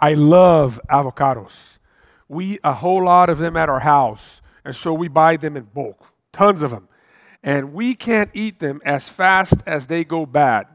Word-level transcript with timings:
I 0.00 0.14
love 0.14 0.80
avocados. 0.88 1.78
We 2.28 2.52
eat 2.52 2.60
a 2.64 2.72
whole 2.72 3.04
lot 3.04 3.28
of 3.28 3.38
them 3.38 3.56
at 3.56 3.68
our 3.68 3.80
house, 3.80 4.40
and 4.64 4.74
so 4.74 4.94
we 4.94 5.08
buy 5.08 5.36
them 5.36 5.56
in 5.56 5.64
bulk, 5.64 6.06
tons 6.32 6.62
of 6.62 6.70
them. 6.70 6.88
And 7.42 7.72
we 7.72 7.94
can't 7.94 8.30
eat 8.32 8.58
them 8.60 8.80
as 8.84 9.08
fast 9.08 9.54
as 9.66 9.86
they 9.86 10.04
go 10.04 10.26
bad. 10.26 10.66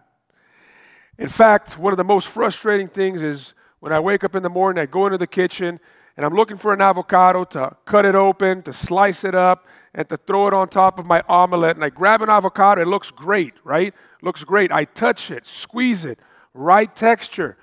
In 1.17 1.27
fact, 1.27 1.77
one 1.77 1.93
of 1.93 1.97
the 1.97 2.03
most 2.03 2.27
frustrating 2.27 2.87
things 2.87 3.23
is 3.23 3.53
when 3.79 3.93
I 3.93 3.99
wake 3.99 4.23
up 4.23 4.35
in 4.35 4.43
the 4.43 4.49
morning, 4.49 4.81
I 4.81 4.85
go 4.85 5.05
into 5.05 5.17
the 5.17 5.27
kitchen, 5.27 5.79
and 6.17 6.25
I'm 6.25 6.33
looking 6.33 6.57
for 6.57 6.73
an 6.73 6.81
avocado 6.81 7.43
to 7.45 7.75
cut 7.85 8.05
it 8.05 8.15
open, 8.15 8.61
to 8.63 8.73
slice 8.73 9.23
it 9.23 9.35
up, 9.35 9.65
and 9.93 10.07
to 10.09 10.17
throw 10.17 10.47
it 10.47 10.53
on 10.53 10.67
top 10.67 10.99
of 10.99 11.05
my 11.05 11.23
omelet. 11.27 11.77
And 11.77 11.85
I 11.85 11.89
grab 11.89 12.21
an 12.21 12.29
avocado, 12.29 12.81
it 12.81 12.87
looks 12.87 13.11
great, 13.11 13.53
right? 13.63 13.93
Looks 14.21 14.43
great. 14.43 14.71
I 14.71 14.85
touch 14.85 15.31
it, 15.31 15.47
squeeze 15.47 16.03
it, 16.03 16.19
right 16.53 16.93
texture. 16.93 17.57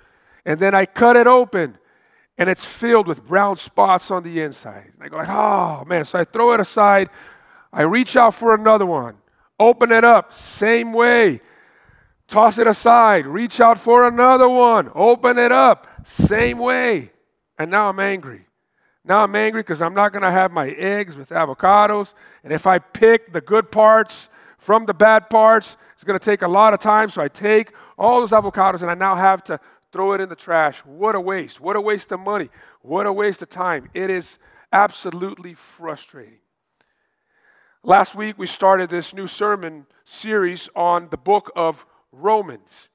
And 0.45 0.59
then 0.59 0.75
I 0.75 0.87
cut 0.87 1.17
it 1.17 1.27
open, 1.27 1.79
and 2.37 2.51
it's 2.51 2.65
filled 2.65 3.07
with 3.07 3.25
brown 3.25 3.57
spots 3.57 4.11
on 4.11 4.23
the 4.23 4.41
inside. 4.41 4.93
And 4.95 5.03
I 5.03 5.09
go 5.09 5.17
like, 5.17 5.29
oh 5.29 5.85
man. 5.87 6.05
So 6.05 6.19
I 6.19 6.25
throw 6.25 6.53
it 6.53 6.61
aside. 6.61 7.09
I 7.73 7.83
reach 7.83 8.17
out 8.17 8.35
for 8.35 8.55
another 8.55 8.87
one. 8.87 9.17
Open 9.59 9.93
it 9.93 10.05
up, 10.05 10.35
same 10.35 10.93
way. 10.93 11.41
Toss 12.27 12.59
it 12.59 12.67
aside. 12.67 13.27
Reach 13.27 13.61
out 13.61 13.79
for 13.79 14.07
another 14.07 14.49
one. 14.49 14.91
Open 14.95 15.39
it 15.39 15.53
up, 15.53 15.87
same 16.05 16.59
way. 16.59 17.13
And 17.59 17.71
now 17.71 17.89
I'm 17.89 18.01
angry. 18.01 18.47
Now 19.05 19.25
I'm 19.25 19.35
angry 19.37 19.61
because 19.61 19.83
I'm 19.83 19.95
not 19.95 20.13
going 20.13 20.23
to 20.23 20.31
have 20.31 20.53
my 20.53 20.69
eggs 20.71 21.17
with 21.17 21.31
avocados. 21.31 22.15
And 22.45 22.53
if 22.53 22.67
I 22.67 22.79
pick 22.79 23.33
the 23.33 23.41
good 23.41 23.71
parts 23.71 24.31
from 24.59 24.87
the 24.87 24.95
bad 24.95 25.29
parts, 25.29 25.77
it's 25.95 26.05
going 26.05 26.19
to 26.19 26.25
take 26.25 26.43
a 26.43 26.49
lot 26.49 26.73
of 26.73 26.81
time. 26.81 27.11
So 27.11 27.21
I 27.21 27.29
take 27.29 27.73
all 27.99 28.21
those 28.21 28.31
avocados 28.31 28.83
and 28.83 28.91
I 28.91 28.95
now 28.95 29.15
have 29.15 29.43
to 29.45 29.61
throw 29.93 30.13
it 30.13 30.21
in 30.21 30.29
the 30.29 30.37
trash. 30.37 30.79
What 30.81 31.15
a 31.15 31.21
waste. 31.21 31.61
What 31.61 31.77
a 31.77 31.81
waste 31.81 32.11
of 32.13 32.21
money. 32.21 32.49
What 32.81 33.07
a 33.07 33.13
waste 33.13 33.43
of 33.43 33.51
time. 33.51 33.91
It 33.95 34.11
is 34.11 34.39
absolutely 34.73 35.55
frustrating. 35.55 36.39
Last 37.85 38.15
week, 38.15 38.39
we 38.39 38.47
started 38.47 38.91
this 38.91 39.13
new 39.13 39.27
sermon 39.27 39.87
series 40.05 40.69
on 40.75 41.09
the 41.11 41.17
book 41.17 41.53
of 41.55 41.85
Romans. 42.11 42.89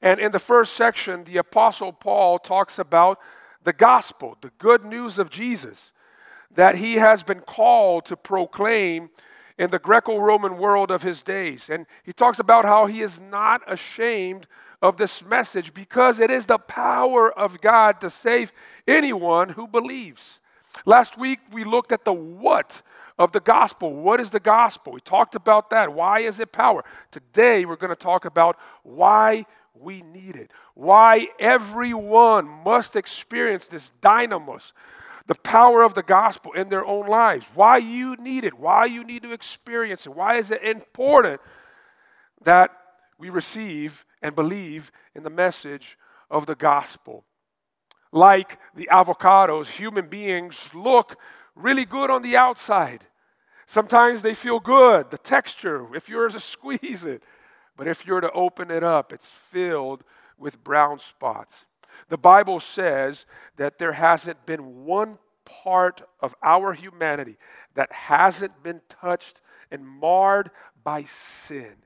And 0.00 0.20
in 0.20 0.32
the 0.32 0.38
first 0.38 0.74
section, 0.74 1.24
the 1.24 1.38
Apostle 1.38 1.92
Paul 1.92 2.38
talks 2.38 2.78
about 2.78 3.18
the 3.64 3.72
gospel, 3.72 4.36
the 4.40 4.52
good 4.58 4.84
news 4.84 5.18
of 5.18 5.30
Jesus 5.30 5.92
that 6.54 6.76
he 6.76 6.94
has 6.94 7.22
been 7.22 7.40
called 7.40 8.04
to 8.06 8.16
proclaim 8.16 9.10
in 9.58 9.70
the 9.70 9.78
Greco 9.78 10.18
Roman 10.18 10.56
world 10.56 10.90
of 10.90 11.02
his 11.02 11.22
days. 11.22 11.70
And 11.70 11.86
he 12.02 12.12
talks 12.12 12.38
about 12.38 12.64
how 12.64 12.86
he 12.86 13.00
is 13.00 13.20
not 13.20 13.62
ashamed 13.66 14.46
of 14.84 14.98
this 14.98 15.24
message 15.24 15.72
because 15.72 16.20
it 16.20 16.30
is 16.30 16.44
the 16.44 16.58
power 16.58 17.32
of 17.32 17.62
God 17.62 18.02
to 18.02 18.10
save 18.10 18.52
anyone 18.86 19.48
who 19.48 19.66
believes. 19.66 20.40
Last 20.84 21.16
week 21.16 21.40
we 21.50 21.64
looked 21.64 21.90
at 21.90 22.04
the 22.04 22.12
what 22.12 22.82
of 23.18 23.32
the 23.32 23.40
gospel. 23.40 23.94
What 23.94 24.20
is 24.20 24.30
the 24.30 24.40
gospel? 24.40 24.92
We 24.92 25.00
talked 25.00 25.36
about 25.36 25.70
that. 25.70 25.94
Why 25.94 26.20
is 26.20 26.38
it 26.38 26.52
power? 26.52 26.84
Today 27.10 27.64
we're 27.64 27.76
going 27.76 27.94
to 27.94 27.96
talk 27.96 28.26
about 28.26 28.58
why 28.82 29.46
we 29.74 30.02
need 30.02 30.36
it. 30.36 30.50
Why 30.74 31.28
everyone 31.40 32.46
must 32.46 32.94
experience 32.94 33.68
this 33.68 33.90
dynamos, 34.02 34.74
the 35.26 35.34
power 35.36 35.82
of 35.82 35.94
the 35.94 36.02
gospel 36.02 36.52
in 36.52 36.68
their 36.68 36.84
own 36.84 37.06
lives. 37.06 37.46
Why 37.54 37.78
you 37.78 38.16
need 38.16 38.44
it. 38.44 38.52
Why 38.52 38.84
you 38.84 39.02
need 39.02 39.22
to 39.22 39.32
experience 39.32 40.04
it. 40.04 40.14
Why 40.14 40.36
is 40.36 40.50
it 40.50 40.62
important 40.62 41.40
that 42.42 42.83
we 43.18 43.30
receive 43.30 44.04
and 44.22 44.34
believe 44.34 44.90
in 45.14 45.22
the 45.22 45.30
message 45.30 45.98
of 46.30 46.46
the 46.46 46.54
gospel? 46.54 47.24
Like 48.12 48.58
the 48.74 48.88
avocados, 48.92 49.68
human 49.68 50.08
beings 50.08 50.70
look 50.74 51.18
really 51.54 51.84
good 51.84 52.10
on 52.10 52.22
the 52.22 52.36
outside. 52.36 53.04
Sometimes 53.66 54.22
they 54.22 54.34
feel 54.34 54.60
good, 54.60 55.10
the 55.10 55.18
texture, 55.18 55.94
if 55.94 56.08
you're 56.08 56.28
to 56.28 56.40
squeeze 56.54 57.04
it. 57.04 57.22
But 57.76 57.88
if 57.88 58.06
you're 58.06 58.20
to 58.20 58.30
open 58.32 58.70
it 58.70 58.84
up, 58.84 59.12
it's 59.12 59.28
filled 59.28 60.04
with 60.38 60.62
brown 60.62 60.98
spots. 60.98 61.66
The 62.08 62.18
Bible 62.18 62.60
says 62.60 63.26
that 63.56 63.78
there 63.78 63.92
hasn't 63.92 64.46
been 64.46 64.84
one 64.84 65.18
part 65.44 66.02
of 66.20 66.34
our 66.42 66.72
humanity 66.72 67.36
that 67.74 67.92
hasn't 67.92 68.62
been 68.62 68.80
touched 68.88 69.40
and 69.70 69.86
marred 69.86 70.50
by 70.82 71.02
sin. 71.02 71.76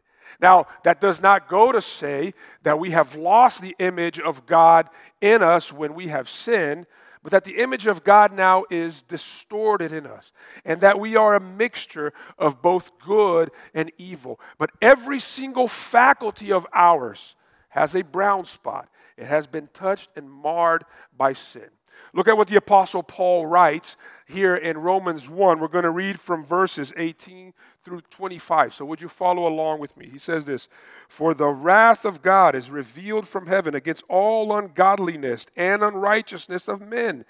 Now, 0.41 0.67
that 0.85 1.01
does 1.01 1.21
not 1.21 1.49
go 1.49 1.73
to 1.73 1.81
say 1.81 2.35
that 2.63 2.79
we 2.79 2.91
have 2.91 3.15
lost 3.15 3.61
the 3.61 3.75
image 3.79 4.21
of 4.21 4.47
God 4.47 4.89
in 5.21 5.43
us 5.43 5.73
when 5.73 5.95
we 5.95 6.09
have 6.09 6.29
sinned, 6.29 6.87
but 7.23 7.33
that 7.33 7.45
the 7.45 7.59
image 7.59 7.87
of 7.87 8.05
God 8.05 8.33
now 8.33 8.65
is 8.71 9.03
distorted 9.03 9.93
in 9.93 10.07
us, 10.07 10.33
and 10.65 10.81
that 10.81 11.01
we 11.01 11.17
are 11.17 11.35
a 11.35 11.41
mixture 11.41 12.13
of 12.39 12.63
both 12.63 12.99
good 13.01 13.51
and 13.75 13.91
evil. 13.99 14.41
But 14.59 14.71
every 14.81 15.19
single 15.19 15.69
faculty 15.69 16.53
of 16.53 16.67
ours 16.73 17.35
has 17.71 17.95
a 17.95 18.03
brown 18.03 18.45
spot, 18.45 18.89
it 19.17 19.27
has 19.27 19.47
been 19.47 19.69
touched 19.75 20.11
and 20.17 20.31
marred 20.31 20.85
by 21.17 21.33
sin. 21.33 21.69
Look 22.15 22.29
at 22.29 22.37
what 22.37 22.49
the 22.49 22.57
Apostle 22.57 23.03
Paul 23.03 23.47
writes 23.47 23.97
here 24.29 24.55
in 24.55 24.79
Romans 24.79 25.29
1. 25.29 25.59
We're 25.59 25.69
going 25.69 25.85
to 25.85 25.91
read 25.91 26.21
from 26.21 26.45
verses 26.45 26.93
18 26.97 27.55
through 27.83 28.03
25. 28.11 28.75
So, 28.75 28.85
would 28.85 29.01
you 29.01 29.09
follow 29.09 29.47
along 29.47 29.81
with 29.81 29.97
me? 29.97 30.09
He 30.09 30.19
says 30.19 30.45
this 30.45 30.69
For 31.09 31.35
the 31.35 31.49
wrath 31.49 32.05
of 32.05 32.23
God 32.23 32.55
is 32.55 32.71
revealed 32.71 33.27
from 33.27 33.47
heaven 33.47 33.75
against 33.75 34.05
all 34.09 34.57
ungodliness 34.57 35.47
and 35.57 35.83
unrighteousness 35.83 36.69
of 36.69 36.87
men, 36.87 37.25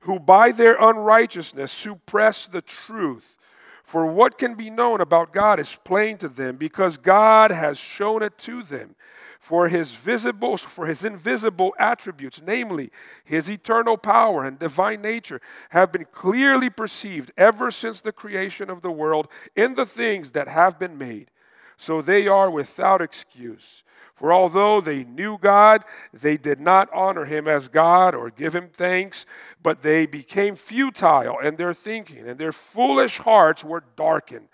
who 0.00 0.18
by 0.18 0.50
their 0.50 0.76
unrighteousness 0.76 1.70
suppress 1.70 2.46
the 2.46 2.62
truth. 2.62 3.36
For 3.84 4.04
what 4.04 4.36
can 4.36 4.54
be 4.54 4.68
known 4.68 5.00
about 5.00 5.32
God 5.32 5.58
is 5.58 5.74
plain 5.76 6.18
to 6.18 6.28
them, 6.28 6.56
because 6.56 6.96
God 6.96 7.50
has 7.50 7.78
shown 7.78 8.22
it 8.22 8.36
to 8.38 8.62
them 8.62 8.96
for 9.38 9.68
his 9.68 9.94
visible 9.94 10.56
for 10.56 10.86
his 10.86 11.04
invisible 11.04 11.74
attributes 11.78 12.40
namely 12.44 12.90
his 13.24 13.48
eternal 13.48 13.96
power 13.96 14.44
and 14.44 14.58
divine 14.58 15.00
nature 15.00 15.40
have 15.70 15.92
been 15.92 16.06
clearly 16.06 16.68
perceived 16.68 17.30
ever 17.36 17.70
since 17.70 18.00
the 18.00 18.12
creation 18.12 18.68
of 18.68 18.82
the 18.82 18.90
world 18.90 19.28
in 19.54 19.74
the 19.74 19.86
things 19.86 20.32
that 20.32 20.48
have 20.48 20.78
been 20.78 20.98
made. 20.98 21.30
So 21.76 22.02
they 22.02 22.26
are 22.26 22.50
without 22.50 23.00
excuse. 23.00 23.84
For 24.16 24.32
although 24.32 24.80
they 24.80 25.04
knew 25.04 25.38
God 25.38 25.84
they 26.12 26.36
did 26.36 26.58
not 26.58 26.92
honor 26.92 27.24
him 27.24 27.46
as 27.46 27.68
God 27.68 28.16
or 28.16 28.30
give 28.30 28.54
him 28.54 28.68
thanks 28.72 29.24
but 29.62 29.82
they 29.82 30.06
became 30.06 30.56
futile 30.56 31.38
in 31.38 31.54
their 31.54 31.72
thinking 31.72 32.28
and 32.28 32.38
their 32.38 32.52
foolish 32.52 33.18
hearts 33.18 33.62
were 33.62 33.84
darkened 33.94 34.48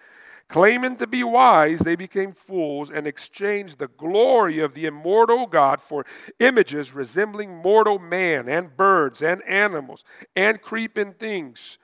Claiming 0.48 0.96
to 0.96 1.06
be 1.06 1.24
wise, 1.24 1.80
they 1.80 1.96
became 1.96 2.32
fools 2.32 2.90
and 2.90 3.06
exchanged 3.06 3.78
the 3.78 3.88
glory 3.88 4.60
of 4.60 4.74
the 4.74 4.86
immortal 4.86 5.46
God 5.46 5.80
for 5.80 6.04
images 6.38 6.92
resembling 6.92 7.56
mortal 7.56 7.98
man 7.98 8.48
and 8.48 8.76
birds 8.76 9.22
and 9.22 9.42
animals 9.44 10.04
and 10.36 10.60
creeping 10.60 11.14
things. 11.14 11.78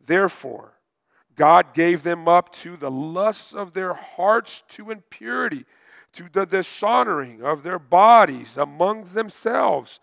Therefore, 0.00 0.74
God 1.34 1.74
gave 1.74 2.02
them 2.02 2.28
up 2.28 2.52
to 2.54 2.76
the 2.76 2.90
lusts 2.90 3.52
of 3.52 3.72
their 3.72 3.94
hearts 3.94 4.62
to 4.68 4.90
impurity, 4.90 5.64
to 6.12 6.28
the 6.32 6.46
dishonoring 6.46 7.42
of 7.42 7.62
their 7.62 7.78
bodies 7.78 8.56
among 8.56 9.04
themselves, 9.04 10.00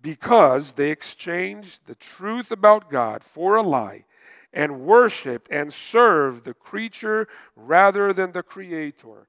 because 0.00 0.74
they 0.74 0.90
exchanged 0.90 1.86
the 1.86 1.94
truth 1.94 2.50
about 2.50 2.90
God 2.90 3.24
for 3.24 3.56
a 3.56 3.62
lie 3.62 4.04
and 4.52 4.80
worshiped 4.80 5.50
and 5.50 5.72
served 5.72 6.44
the 6.44 6.54
creature 6.54 7.26
rather 7.56 8.12
than 8.12 8.32
the 8.32 8.42
creator, 8.42 9.26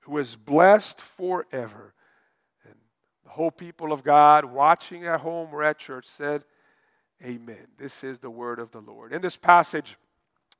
who 0.00 0.18
is 0.18 0.36
blessed 0.36 1.00
forever. 1.00 1.94
And 2.64 2.74
the 3.24 3.30
whole 3.30 3.50
people 3.50 3.92
of 3.92 4.02
God 4.02 4.44
watching 4.44 5.04
at 5.04 5.20
home 5.20 5.50
or 5.52 5.62
at 5.62 5.78
church 5.78 6.06
said, 6.06 6.44
Amen. 7.24 7.68
This 7.78 8.04
is 8.04 8.18
the 8.18 8.30
word 8.30 8.58
of 8.58 8.72
the 8.72 8.80
Lord. 8.80 9.12
In 9.12 9.22
this 9.22 9.38
passage, 9.38 9.96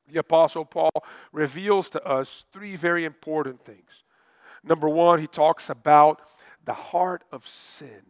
the 0.09 0.21
Apostle 0.21 0.65
Paul 0.65 0.91
reveals 1.33 1.91
to 1.91 2.05
us 2.05 2.47
three 2.53 2.77
very 2.77 3.05
important 3.05 3.63
things. 3.65 4.05
Number 4.65 4.89
one, 4.89 5.21
he 5.21 5.27
talks 5.27 5.69
about 5.69 6.23
the 6.65 6.73
heart 6.73 7.25
of 7.31 7.47
sin. 7.47 8.03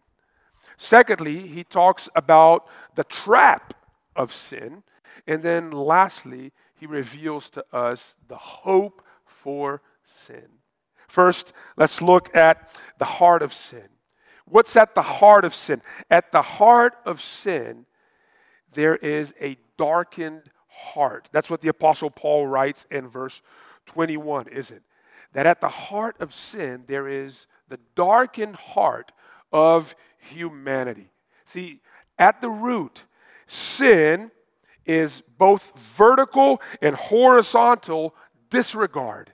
Secondly, 0.76 1.46
he 1.46 1.64
talks 1.64 2.08
about 2.14 2.66
the 2.94 3.04
trap 3.04 3.74
of 4.14 4.32
sin. 4.32 4.82
And 5.26 5.42
then 5.42 5.70
lastly, 5.70 6.52
he 6.74 6.86
reveals 6.86 7.50
to 7.50 7.64
us 7.72 8.16
the 8.28 8.36
hope 8.36 9.02
for 9.24 9.82
sin. 10.04 10.46
First, 11.08 11.52
let's 11.76 12.02
look 12.02 12.34
at 12.34 12.80
the 12.98 13.04
heart 13.04 13.42
of 13.42 13.52
sin. 13.52 13.88
What's 14.44 14.76
at 14.76 14.94
the 14.94 15.02
heart 15.02 15.44
of 15.44 15.54
sin? 15.54 15.82
At 16.10 16.32
the 16.32 16.42
heart 16.42 16.96
of 17.04 17.20
sin, 17.20 17.86
there 18.72 18.96
is 18.96 19.34
a 19.40 19.56
darkened 19.76 20.50
heart. 20.68 21.28
That's 21.32 21.50
what 21.50 21.60
the 21.60 21.68
Apostle 21.68 22.10
Paul 22.10 22.46
writes 22.46 22.86
in 22.90 23.08
verse 23.08 23.42
21, 23.86 24.48
is 24.48 24.70
it? 24.70 24.82
That 25.32 25.46
at 25.46 25.60
the 25.60 25.68
heart 25.68 26.16
of 26.20 26.34
sin, 26.34 26.84
there 26.86 27.08
is 27.08 27.46
the 27.68 27.80
darkened 27.94 28.56
heart 28.56 29.12
of 29.52 29.94
humanity. 30.18 31.10
See, 31.44 31.80
At 32.18 32.40
the 32.40 32.50
root, 32.50 33.04
sin 33.46 34.30
is 34.86 35.22
both 35.38 35.78
vertical 35.78 36.60
and 36.80 36.94
horizontal 36.94 38.14
disregard. 38.50 39.32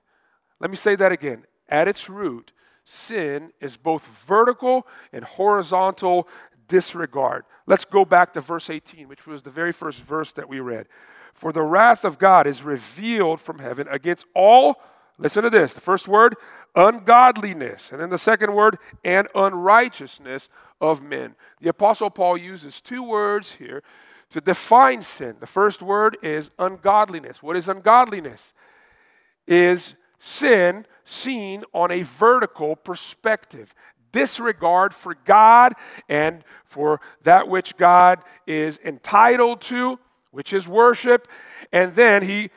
Let 0.60 0.70
me 0.70 0.76
say 0.76 0.96
that 0.96 1.12
again. 1.12 1.44
At 1.68 1.88
its 1.88 2.08
root, 2.08 2.52
sin 2.84 3.52
is 3.60 3.76
both 3.76 4.06
vertical 4.26 4.86
and 5.12 5.24
horizontal 5.24 6.28
disregard. 6.68 7.44
Let's 7.66 7.84
go 7.84 8.04
back 8.04 8.32
to 8.32 8.40
verse 8.40 8.70
18, 8.70 9.08
which 9.08 9.26
was 9.26 9.42
the 9.42 9.50
very 9.50 9.72
first 9.72 10.02
verse 10.02 10.32
that 10.34 10.48
we 10.48 10.60
read. 10.60 10.86
For 11.32 11.52
the 11.52 11.62
wrath 11.62 12.04
of 12.04 12.18
God 12.18 12.46
is 12.46 12.62
revealed 12.62 13.40
from 13.40 13.58
heaven 13.58 13.88
against 13.88 14.26
all, 14.34 14.80
listen 15.18 15.44
to 15.44 15.50
this, 15.50 15.74
the 15.74 15.80
first 15.80 16.08
word, 16.08 16.34
ungodliness. 16.74 17.90
And 17.90 18.00
then 18.00 18.10
the 18.10 18.18
second 18.18 18.54
word, 18.54 18.78
and 19.04 19.28
unrighteousness 19.34 20.48
of 20.80 21.02
men. 21.02 21.36
The 21.60 21.70
Apostle 21.70 22.10
Paul 22.10 22.36
uses 22.36 22.80
two 22.80 23.02
words 23.02 23.52
here 23.52 23.82
to 24.32 24.40
define 24.40 25.02
sin. 25.02 25.36
The 25.40 25.46
first 25.46 25.82
word 25.82 26.16
is 26.22 26.50
ungodliness. 26.58 27.42
What 27.42 27.54
is 27.54 27.68
ungodliness? 27.68 28.54
Is 29.46 29.94
sin 30.18 30.86
seen 31.04 31.64
on 31.74 31.90
a 31.90 32.02
vertical 32.02 32.74
perspective. 32.74 33.74
Disregard 34.10 34.94
for 34.94 35.14
God 35.26 35.74
and 36.08 36.44
for 36.64 37.00
that 37.24 37.46
which 37.46 37.76
God 37.76 38.20
is 38.46 38.80
entitled 38.82 39.60
to, 39.62 39.98
which 40.30 40.54
is 40.54 40.66
worship. 40.66 41.28
And 41.70 41.94
then 41.94 42.22
he 42.22 42.50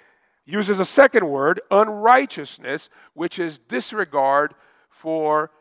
uses 0.45 0.79
a 0.79 0.85
second 0.85 1.27
word, 1.27 1.59
unrighteousness, 1.71 2.89
which 3.13 3.37
is 3.37 3.59
disregard 3.59 4.53
for 4.89 5.51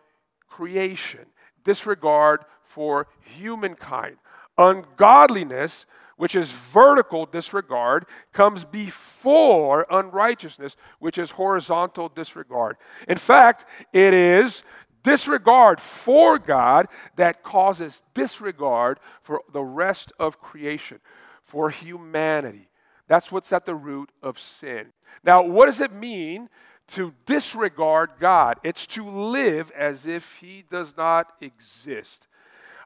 creation, 0.49 1.27
disregard 1.65 2.45
for 2.63 3.09
humankind. 3.21 4.17
Ungodliness, 4.57 5.87
which 6.17 6.35
is 6.35 6.53
vertical 6.53 7.27
disregard, 7.27 8.07
comes 8.33 8.65
before 8.65 9.87
unrighteousness, 9.91 10.77
which 10.99 11.19
is 11.19 11.33
horizontal 11.33 12.09
disregard. 12.09 12.77
In 13.09 13.19
fact, 13.19 13.65
it 13.93 14.15
is 14.15 14.63
disregard 15.03 15.81
for 15.81 16.39
God 16.39 16.89
that 17.17 17.43
causes 17.43 18.03
disregard 18.15 18.99
for 19.23 19.43
the 19.53 19.63
rest 19.63 20.13
of 20.19 20.41
creation, 20.41 21.01
for 21.43 21.71
humanity. 21.71 22.69
That's 23.07 23.31
what's 23.31 23.53
at 23.53 23.67
the 23.67 23.75
root 23.75 24.11
of 24.23 24.39
sin. 24.39 24.93
Now, 25.23 25.43
what 25.43 25.67
does 25.67 25.81
it 25.81 25.93
mean 25.93 26.49
to 26.89 27.15
disregard 27.27 28.13
God? 28.19 28.59
It's 28.63 28.87
to 28.89 29.09
live 29.09 29.71
as 29.73 30.07
if 30.07 30.39
He 30.39 30.65
does 30.71 30.97
not 30.97 31.33
exist 31.41 32.27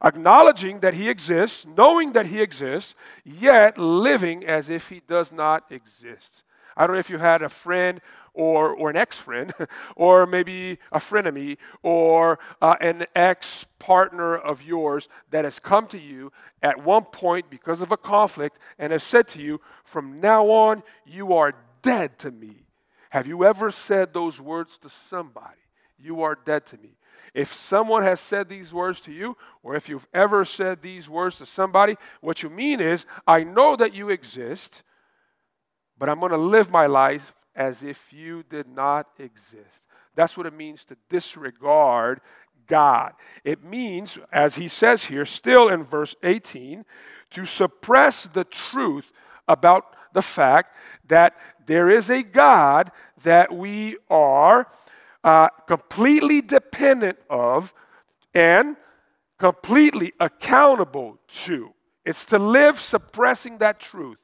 acknowledging 0.03 0.81
that 0.81 0.95
he 0.95 1.09
exists, 1.09 1.67
knowing 1.67 2.13
that 2.13 2.27
he 2.27 2.41
exists, 2.41 2.95
yet 3.25 3.79
living 3.79 4.45
as 4.47 4.71
if 4.71 4.89
he 4.89 5.01
does 5.07 5.33
not 5.33 5.65
exist. 5.71 6.45
I 6.77 6.87
don't 6.87 6.95
know 6.95 7.01
if 7.01 7.11
you 7.11 7.19
had 7.19 7.43
a 7.43 7.49
friend 7.49 8.01
or, 8.35 8.71
or 8.71 8.89
an 8.89 8.97
ex 8.97 9.19
friend, 9.19 9.53
or 9.97 10.25
maybe 10.25 10.79
a 10.93 10.99
frenemy, 10.99 11.59
or 11.83 12.39
uh, 12.63 12.77
an 12.81 13.05
ex 13.17 13.65
partner 13.81 14.37
of 14.37 14.63
yours 14.63 15.09
that 15.31 15.45
has 15.45 15.59
come 15.59 15.87
to 15.89 15.99
you 15.99 16.33
at 16.63 16.85
one 16.85 17.05
point 17.05 17.51
because 17.51 17.83
of 17.83 17.91
a 17.91 17.97
conflict 17.97 18.59
and 18.79 18.93
has 18.93 19.03
said 19.03 19.27
to 19.29 19.43
you, 19.43 19.61
From 19.83 20.21
now 20.21 20.47
on, 20.47 20.85
you 21.05 21.33
are 21.33 21.55
dead 21.83 22.19
to 22.21 22.31
me. 22.31 22.67
Have 23.11 23.27
you 23.27 23.45
ever 23.45 23.71
said 23.71 24.13
those 24.13 24.41
words 24.41 24.79
to 24.79 24.89
somebody? 24.89 25.57
You 25.99 26.23
are 26.23 26.39
dead 26.45 26.65
to 26.67 26.79
me. 26.79 26.91
If 27.35 27.53
someone 27.53 28.03
has 28.03 28.21
said 28.21 28.49
these 28.49 28.73
words 28.73 29.01
to 29.03 29.13
you, 29.13 29.37
or 29.63 29.75
if 29.75 29.89
you've 29.89 30.07
ever 30.13 30.45
said 30.45 30.83
these 30.83 31.09
words 31.09 31.39
to 31.39 31.47
somebody, 31.47 31.97
what 32.21 32.43
you 32.43 32.51
mean 32.51 32.81
is, 32.81 33.07
I 33.27 33.45
know 33.45 33.77
that 33.77 33.95
you 33.95 34.11
exist, 34.11 34.83
but 35.99 36.09
I'm 36.09 36.21
going 36.21 36.33
to 36.33 36.39
live 36.39 36.71
my 36.71 36.87
life 36.87 37.33
as 37.55 37.83
if 37.83 38.13
you 38.13 38.45
did 38.49 38.69
not 38.69 39.09
exist. 39.19 39.87
That's 40.15 40.37
what 40.37 40.47
it 40.47 40.55
means 40.55 40.85
to 40.87 40.97
disregard 41.09 42.21
God. 42.67 43.15
It 43.45 43.65
means, 43.65 44.19
as 44.33 44.57
he 44.57 44.69
says 44.69 45.05
here, 45.05 45.25
still 45.25 45.69
in 45.69 45.85
verse 45.85 46.15
18, 46.23 46.85
to 47.31 47.45
suppress 47.45 48.25
the 48.25 48.45
truth 48.45 49.11
about 49.47 49.97
the 50.13 50.23
fact 50.23 50.75
that 51.09 51.37
there 51.67 51.91
is 51.91 52.11
a 52.11 52.23
God 52.23 52.91
that 53.23 53.53
we 53.53 53.97
are 54.09 54.69
uh, 55.25 55.49
completely 55.67 56.41
dependent 56.41 57.19
of 57.29 57.75
and 58.35 58.77
completely 59.39 60.13
accountable 60.21 61.19
to. 61.29 61.73
It's 62.05 62.25
to 62.27 62.39
live 62.39 62.79
suppressing 62.79 63.59
that 63.59 63.81
truth 63.81 64.19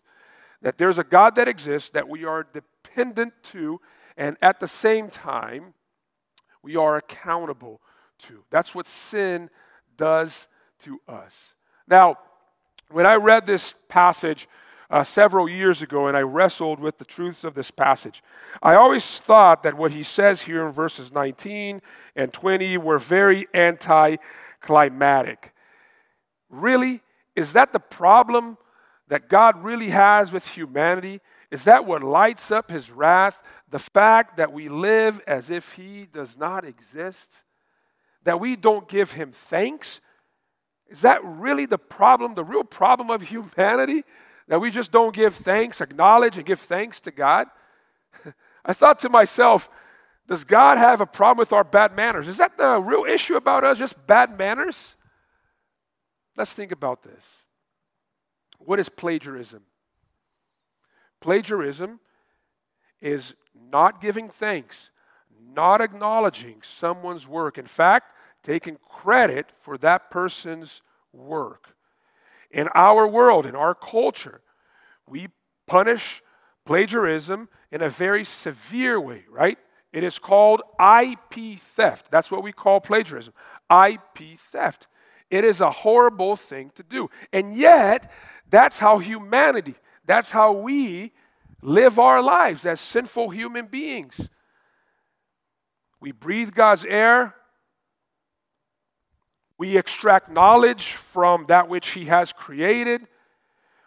that 0.64 0.78
there's 0.78 0.98
a 0.98 1.04
God 1.04 1.34
that 1.36 1.46
exists, 1.46 1.90
that 1.90 2.08
we 2.08 2.24
are 2.24 2.42
dependent 2.42 3.34
to, 3.42 3.80
and 4.16 4.38
at 4.40 4.60
the 4.60 4.66
same 4.66 5.10
time, 5.10 5.74
we 6.62 6.74
are 6.74 6.96
accountable 6.96 7.82
to. 8.20 8.42
That's 8.50 8.74
what 8.74 8.86
sin 8.86 9.50
does 9.98 10.48
to 10.80 11.00
us. 11.06 11.54
Now, 11.86 12.16
when 12.90 13.04
I 13.04 13.16
read 13.16 13.46
this 13.46 13.74
passage, 13.88 14.48
uh, 14.90 15.04
several 15.04 15.48
years 15.48 15.82
ago 15.82 16.06
and 16.06 16.16
I 16.16 16.20
wrestled 16.20 16.80
with 16.80 16.98
the 16.98 17.04
truths 17.04 17.44
of 17.44 17.54
this 17.54 17.70
passage. 17.70 18.22
I 18.62 18.74
always 18.74 19.20
thought 19.20 19.62
that 19.62 19.76
what 19.76 19.92
he 19.92 20.02
says 20.02 20.42
here 20.42 20.66
in 20.66 20.72
verses 20.72 21.12
19 21.12 21.80
and 22.16 22.32
20 22.32 22.78
were 22.78 22.98
very 22.98 23.46
anticlimactic. 23.54 25.52
Really? 26.48 27.00
Is 27.34 27.52
that 27.54 27.72
the 27.72 27.80
problem 27.80 28.56
that 29.08 29.28
God 29.28 29.62
really 29.62 29.90
has 29.90 30.32
with 30.32 30.46
humanity? 30.46 31.20
Is 31.50 31.64
that 31.64 31.84
what 31.84 32.02
lights 32.02 32.50
up 32.50 32.70
his 32.70 32.90
wrath? 32.90 33.42
The 33.70 33.78
fact 33.78 34.36
that 34.36 34.52
we 34.52 34.68
live 34.68 35.20
as 35.26 35.50
if 35.50 35.72
he 35.72 36.06
does 36.10 36.36
not 36.36 36.64
exist? 36.64 37.44
That 38.24 38.40
we 38.40 38.56
don't 38.56 38.88
give 38.88 39.12
him 39.12 39.32
thanks? 39.32 40.00
Is 40.88 41.00
that 41.00 41.20
really 41.24 41.66
the 41.66 41.78
problem, 41.78 42.34
the 42.34 42.44
real 42.44 42.64
problem 42.64 43.10
of 43.10 43.22
humanity? 43.22 44.04
That 44.48 44.60
we 44.60 44.70
just 44.70 44.92
don't 44.92 45.14
give 45.14 45.34
thanks, 45.34 45.80
acknowledge, 45.80 46.36
and 46.36 46.46
give 46.46 46.60
thanks 46.60 47.00
to 47.02 47.10
God. 47.10 47.46
I 48.64 48.72
thought 48.72 48.98
to 49.00 49.08
myself, 49.08 49.68
does 50.26 50.44
God 50.44 50.78
have 50.78 51.00
a 51.00 51.06
problem 51.06 51.38
with 51.38 51.52
our 51.52 51.64
bad 51.64 51.94
manners? 51.94 52.28
Is 52.28 52.38
that 52.38 52.56
the 52.56 52.78
real 52.78 53.04
issue 53.04 53.36
about 53.36 53.64
us, 53.64 53.78
just 53.78 54.06
bad 54.06 54.38
manners? 54.38 54.96
Let's 56.36 56.54
think 56.54 56.72
about 56.72 57.02
this. 57.02 57.38
What 58.58 58.80
is 58.80 58.88
plagiarism? 58.88 59.62
Plagiarism 61.20 62.00
is 63.00 63.34
not 63.70 64.00
giving 64.00 64.28
thanks, 64.28 64.90
not 65.52 65.80
acknowledging 65.80 66.56
someone's 66.62 67.28
work. 67.28 67.58
In 67.58 67.66
fact, 67.66 68.14
taking 68.42 68.78
credit 68.88 69.50
for 69.60 69.76
that 69.78 70.10
person's 70.10 70.82
work. 71.12 71.73
In 72.54 72.68
our 72.68 73.06
world, 73.06 73.46
in 73.46 73.56
our 73.56 73.74
culture, 73.74 74.40
we 75.08 75.26
punish 75.66 76.22
plagiarism 76.64 77.48
in 77.72 77.82
a 77.82 77.88
very 77.88 78.22
severe 78.22 79.00
way, 79.00 79.24
right? 79.28 79.58
It 79.92 80.04
is 80.04 80.20
called 80.20 80.62
IP 80.80 81.58
theft. 81.58 82.12
That's 82.12 82.30
what 82.30 82.44
we 82.44 82.52
call 82.52 82.80
plagiarism 82.80 83.34
IP 83.68 84.38
theft. 84.38 84.86
It 85.30 85.44
is 85.44 85.60
a 85.60 85.70
horrible 85.70 86.36
thing 86.36 86.70
to 86.76 86.84
do. 86.84 87.10
And 87.32 87.56
yet, 87.56 88.12
that's 88.48 88.78
how 88.78 88.98
humanity, 88.98 89.74
that's 90.06 90.30
how 90.30 90.52
we 90.52 91.12
live 91.60 91.98
our 91.98 92.22
lives 92.22 92.64
as 92.66 92.80
sinful 92.80 93.30
human 93.30 93.66
beings. 93.66 94.30
We 96.00 96.12
breathe 96.12 96.54
God's 96.54 96.84
air, 96.84 97.34
we 99.64 99.78
extract 99.78 100.30
knowledge 100.30 100.92
from 100.92 101.46
that 101.46 101.70
which 101.70 101.92
He 101.92 102.04
has 102.04 102.34
created. 102.34 103.00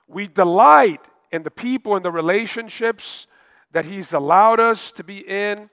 We 0.07 0.25
delight 0.25 1.07
in 1.31 1.43
the 1.43 1.51
people 1.51 1.95
and 1.95 2.03
the 2.03 2.09
relationships 2.09 3.27
that 3.73 3.85
He's 3.85 4.11
allowed 4.11 4.59
us 4.59 4.91
to 4.93 5.03
be 5.03 5.19
in. 5.19 5.69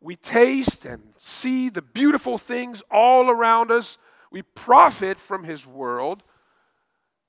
We 0.00 0.14
taste 0.14 0.84
and 0.84 1.02
see 1.16 1.68
the 1.68 1.82
beautiful 1.82 2.38
things 2.38 2.80
all 2.92 3.28
around 3.28 3.72
us. 3.72 3.98
We 4.30 4.42
profit 4.42 5.18
from 5.18 5.42
His 5.42 5.66
world, 5.66 6.22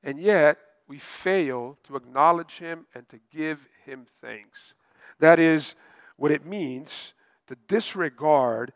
and 0.04 0.20
yet 0.20 0.60
we 0.88 1.00
fail 1.00 1.80
to 1.86 1.96
acknowledge 1.96 2.60
Him 2.60 2.86
and 2.94 3.10
to 3.10 3.20
give 3.32 3.68
Him 3.84 4.06
thanks. 4.22 4.76
That 5.18 5.40
is 5.40 5.74
what 6.18 6.32
it 6.32 6.46
means 6.46 7.16
to 7.48 7.58
disregard 7.68 8.74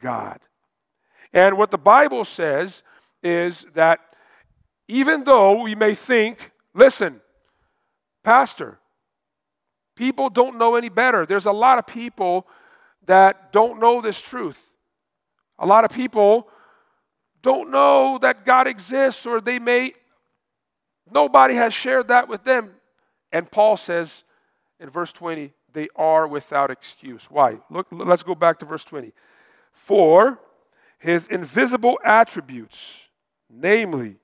God. 0.00 0.40
And 1.36 1.58
what 1.58 1.70
the 1.70 1.78
Bible 1.78 2.24
says 2.24 2.82
is 3.22 3.66
that 3.74 4.00
even 4.88 5.24
though 5.24 5.62
we 5.62 5.74
may 5.74 5.94
think, 5.94 6.50
listen, 6.72 7.20
Pastor, 8.24 8.78
people 9.94 10.30
don't 10.30 10.56
know 10.56 10.76
any 10.76 10.88
better. 10.88 11.26
There's 11.26 11.46
a 11.46 11.52
lot 11.52 11.78
of 11.78 11.86
people 11.86 12.46
that 13.04 13.52
don't 13.52 13.78
know 13.78 14.00
this 14.00 14.20
truth. 14.20 14.72
A 15.58 15.66
lot 15.66 15.84
of 15.84 15.90
people 15.92 16.48
don't 17.42 17.70
know 17.70 18.18
that 18.22 18.46
God 18.46 18.66
exists, 18.66 19.26
or 19.26 19.40
they 19.40 19.58
may 19.58 19.92
Nobody 21.10 21.54
has 21.54 21.72
shared 21.72 22.08
that 22.08 22.28
with 22.28 22.44
them. 22.44 22.72
And 23.32 23.50
Paul 23.50 23.76
says 23.76 24.24
in 24.80 24.90
verse 24.90 25.12
20, 25.12 25.52
they 25.72 25.88
are 25.94 26.26
without 26.26 26.70
excuse. 26.70 27.30
Why? 27.30 27.58
Look, 27.70 27.86
let's 27.90 28.22
go 28.22 28.34
back 28.34 28.58
to 28.60 28.64
verse 28.64 28.84
20. 28.84 29.12
For 29.72 30.40
his 30.98 31.26
invisible 31.28 31.98
attributes, 32.04 33.08
namely 33.50 34.16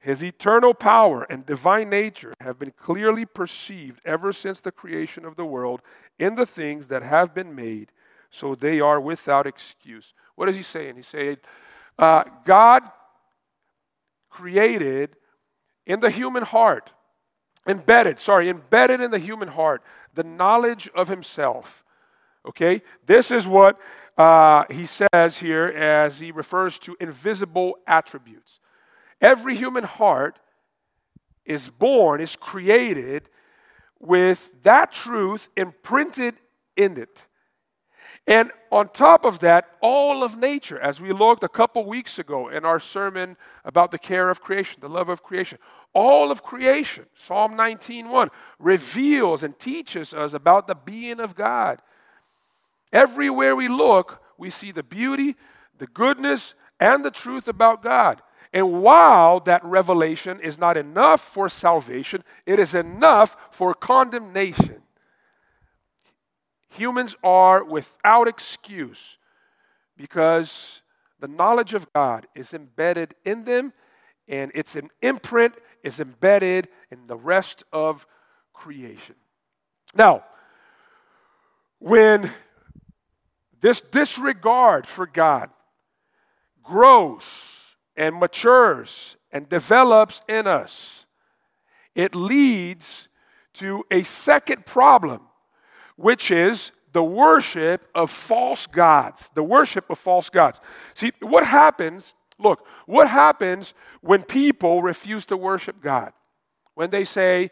his 0.00 0.22
eternal 0.22 0.74
power 0.74 1.24
and 1.24 1.44
divine 1.44 1.90
nature, 1.90 2.32
have 2.40 2.58
been 2.58 2.72
clearly 2.72 3.24
perceived 3.24 4.00
ever 4.04 4.32
since 4.32 4.60
the 4.60 4.72
creation 4.72 5.24
of 5.24 5.36
the 5.36 5.44
world 5.44 5.82
in 6.18 6.34
the 6.34 6.46
things 6.46 6.88
that 6.88 7.02
have 7.02 7.34
been 7.34 7.54
made, 7.54 7.92
so 8.30 8.54
they 8.54 8.80
are 8.80 9.00
without 9.00 9.46
excuse. 9.46 10.14
What 10.34 10.48
is 10.48 10.56
he 10.56 10.62
saying? 10.62 10.96
He's 10.96 11.08
saying, 11.08 11.38
uh, 11.98 12.24
God 12.44 12.84
created 14.30 15.16
in 15.86 16.00
the 16.00 16.10
human 16.10 16.42
heart, 16.42 16.92
embedded, 17.66 18.20
sorry, 18.20 18.48
embedded 18.48 19.00
in 19.00 19.10
the 19.10 19.18
human 19.18 19.48
heart, 19.48 19.82
the 20.14 20.22
knowledge 20.22 20.88
of 20.94 21.08
himself. 21.08 21.84
Okay? 22.46 22.82
This 23.04 23.30
is 23.30 23.46
what 23.46 23.80
uh, 24.18 24.64
he 24.68 24.86
says 24.86 25.38
here 25.38 25.66
as 25.66 26.18
he 26.18 26.32
refers 26.32 26.78
to 26.80 26.96
invisible 27.00 27.78
attributes. 27.86 28.58
Every 29.20 29.54
human 29.54 29.84
heart 29.84 30.38
is 31.44 31.70
born, 31.70 32.20
is 32.20 32.36
created 32.36 33.30
with 34.00 34.52
that 34.64 34.92
truth 34.92 35.48
imprinted 35.56 36.34
in 36.76 36.98
it. 36.98 37.26
And 38.26 38.50
on 38.70 38.90
top 38.90 39.24
of 39.24 39.38
that, 39.38 39.70
all 39.80 40.22
of 40.22 40.36
nature, 40.36 40.78
as 40.78 41.00
we 41.00 41.12
looked 41.12 41.42
a 41.42 41.48
couple 41.48 41.84
weeks 41.86 42.18
ago 42.18 42.48
in 42.48 42.64
our 42.64 42.78
sermon 42.78 43.38
about 43.64 43.90
the 43.90 43.98
care 43.98 44.28
of 44.28 44.42
creation, 44.42 44.80
the 44.80 44.88
love 44.88 45.08
of 45.08 45.22
creation, 45.22 45.58
all 45.94 46.30
of 46.30 46.42
creation, 46.42 47.06
Psalm 47.14 47.56
19:1, 47.56 48.30
reveals 48.58 49.42
and 49.42 49.58
teaches 49.58 50.12
us 50.12 50.34
about 50.34 50.66
the 50.66 50.74
being 50.74 51.20
of 51.20 51.34
God. 51.34 51.80
Everywhere 52.92 53.54
we 53.54 53.68
look, 53.68 54.22
we 54.36 54.50
see 54.50 54.72
the 54.72 54.82
beauty, 54.82 55.36
the 55.76 55.86
goodness, 55.86 56.54
and 56.80 57.04
the 57.04 57.10
truth 57.10 57.48
about 57.48 57.82
God. 57.82 58.22
And 58.52 58.82
while 58.82 59.40
that 59.40 59.64
revelation 59.64 60.40
is 60.40 60.58
not 60.58 60.76
enough 60.76 61.20
for 61.20 61.48
salvation, 61.48 62.24
it 62.46 62.58
is 62.58 62.74
enough 62.74 63.36
for 63.50 63.74
condemnation. 63.74 64.82
Humans 66.70 67.16
are 67.22 67.62
without 67.64 68.28
excuse 68.28 69.18
because 69.96 70.82
the 71.20 71.28
knowledge 71.28 71.74
of 71.74 71.92
God 71.92 72.26
is 72.34 72.54
embedded 72.54 73.14
in 73.24 73.44
them 73.44 73.72
and 74.28 74.52
it's 74.54 74.76
an 74.76 74.90
imprint 75.02 75.54
is 75.82 76.00
embedded 76.00 76.68
in 76.90 77.06
the 77.06 77.16
rest 77.16 77.64
of 77.72 78.06
creation. 78.52 79.14
Now, 79.94 80.24
when 81.78 82.30
this 83.60 83.80
disregard 83.80 84.86
for 84.86 85.06
God 85.06 85.50
grows 86.62 87.76
and 87.96 88.16
matures 88.16 89.16
and 89.32 89.48
develops 89.48 90.22
in 90.28 90.46
us, 90.46 91.06
it 91.94 92.14
leads 92.14 93.08
to 93.54 93.84
a 93.90 94.02
second 94.02 94.64
problem 94.66 95.22
which 95.96 96.30
is 96.30 96.70
the 96.92 97.02
worship 97.02 97.86
of 97.94 98.10
false 98.10 98.66
gods. 98.66 99.30
The 99.34 99.42
worship 99.42 99.90
of 99.90 99.98
false 99.98 100.30
gods. 100.30 100.60
See, 100.94 101.12
what 101.20 101.44
happens, 101.44 102.14
look, 102.38 102.64
what 102.86 103.08
happens 103.08 103.74
when 104.00 104.22
people 104.22 104.82
refuse 104.82 105.26
to 105.26 105.36
worship 105.36 105.82
God? 105.82 106.12
When 106.74 106.90
they 106.90 107.04
say, 107.04 107.50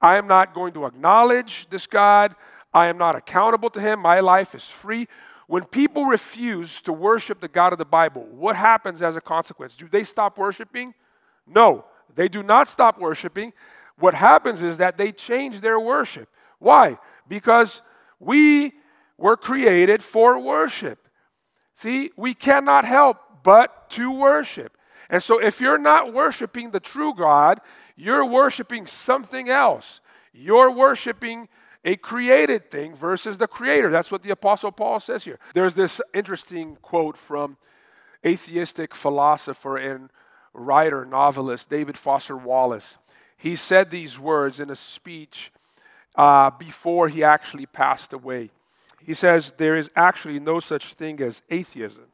I 0.00 0.16
am 0.16 0.28
not 0.28 0.54
going 0.54 0.72
to 0.74 0.86
acknowledge 0.86 1.68
this 1.70 1.86
God, 1.86 2.36
I 2.72 2.86
am 2.86 2.98
not 2.98 3.16
accountable 3.16 3.70
to 3.70 3.80
Him, 3.80 4.00
my 4.00 4.20
life 4.20 4.54
is 4.54 4.70
free. 4.70 5.08
When 5.48 5.64
people 5.64 6.04
refuse 6.04 6.82
to 6.82 6.92
worship 6.92 7.40
the 7.40 7.48
God 7.48 7.72
of 7.72 7.78
the 7.78 7.86
Bible, 7.86 8.26
what 8.30 8.54
happens 8.54 9.00
as 9.00 9.16
a 9.16 9.20
consequence? 9.20 9.74
Do 9.74 9.88
they 9.88 10.04
stop 10.04 10.36
worshiping? 10.36 10.92
No, 11.46 11.86
they 12.14 12.28
do 12.28 12.42
not 12.42 12.68
stop 12.68 13.00
worshiping. 13.00 13.54
What 13.98 14.12
happens 14.12 14.62
is 14.62 14.76
that 14.76 14.98
they 14.98 15.10
change 15.10 15.62
their 15.62 15.80
worship. 15.80 16.28
Why? 16.58 16.98
Because 17.26 17.80
we 18.20 18.74
were 19.16 19.38
created 19.38 20.02
for 20.02 20.38
worship. 20.38 21.08
See, 21.72 22.10
we 22.14 22.34
cannot 22.34 22.84
help 22.84 23.16
but 23.42 23.88
to 23.90 24.12
worship. 24.12 24.76
And 25.08 25.22
so, 25.22 25.40
if 25.40 25.62
you're 25.62 25.78
not 25.78 26.12
worshiping 26.12 26.72
the 26.72 26.80
true 26.80 27.14
God, 27.14 27.62
you're 27.96 28.26
worshiping 28.26 28.86
something 28.86 29.48
else. 29.48 30.00
You're 30.34 30.70
worshiping 30.70 31.48
a 31.88 31.96
created 31.96 32.70
thing 32.70 32.94
versus 32.94 33.38
the 33.38 33.48
creator. 33.48 33.90
That's 33.90 34.12
what 34.12 34.22
the 34.22 34.28
Apostle 34.28 34.70
Paul 34.70 35.00
says 35.00 35.24
here. 35.24 35.38
There's 35.54 35.74
this 35.74 36.02
interesting 36.12 36.76
quote 36.82 37.16
from 37.16 37.56
atheistic 38.26 38.94
philosopher 38.94 39.78
and 39.78 40.10
writer, 40.52 41.06
novelist 41.06 41.70
David 41.70 41.96
Foster 41.96 42.36
Wallace. 42.36 42.98
He 43.38 43.56
said 43.56 43.90
these 43.90 44.18
words 44.18 44.60
in 44.60 44.68
a 44.68 44.76
speech 44.76 45.50
uh, 46.14 46.50
before 46.50 47.08
he 47.08 47.24
actually 47.24 47.64
passed 47.64 48.12
away. 48.12 48.50
He 49.00 49.14
says 49.14 49.52
there 49.52 49.76
is 49.76 49.88
actually 49.96 50.40
no 50.40 50.60
such 50.60 50.92
thing 50.92 51.22
as 51.22 51.40
atheism, 51.48 52.07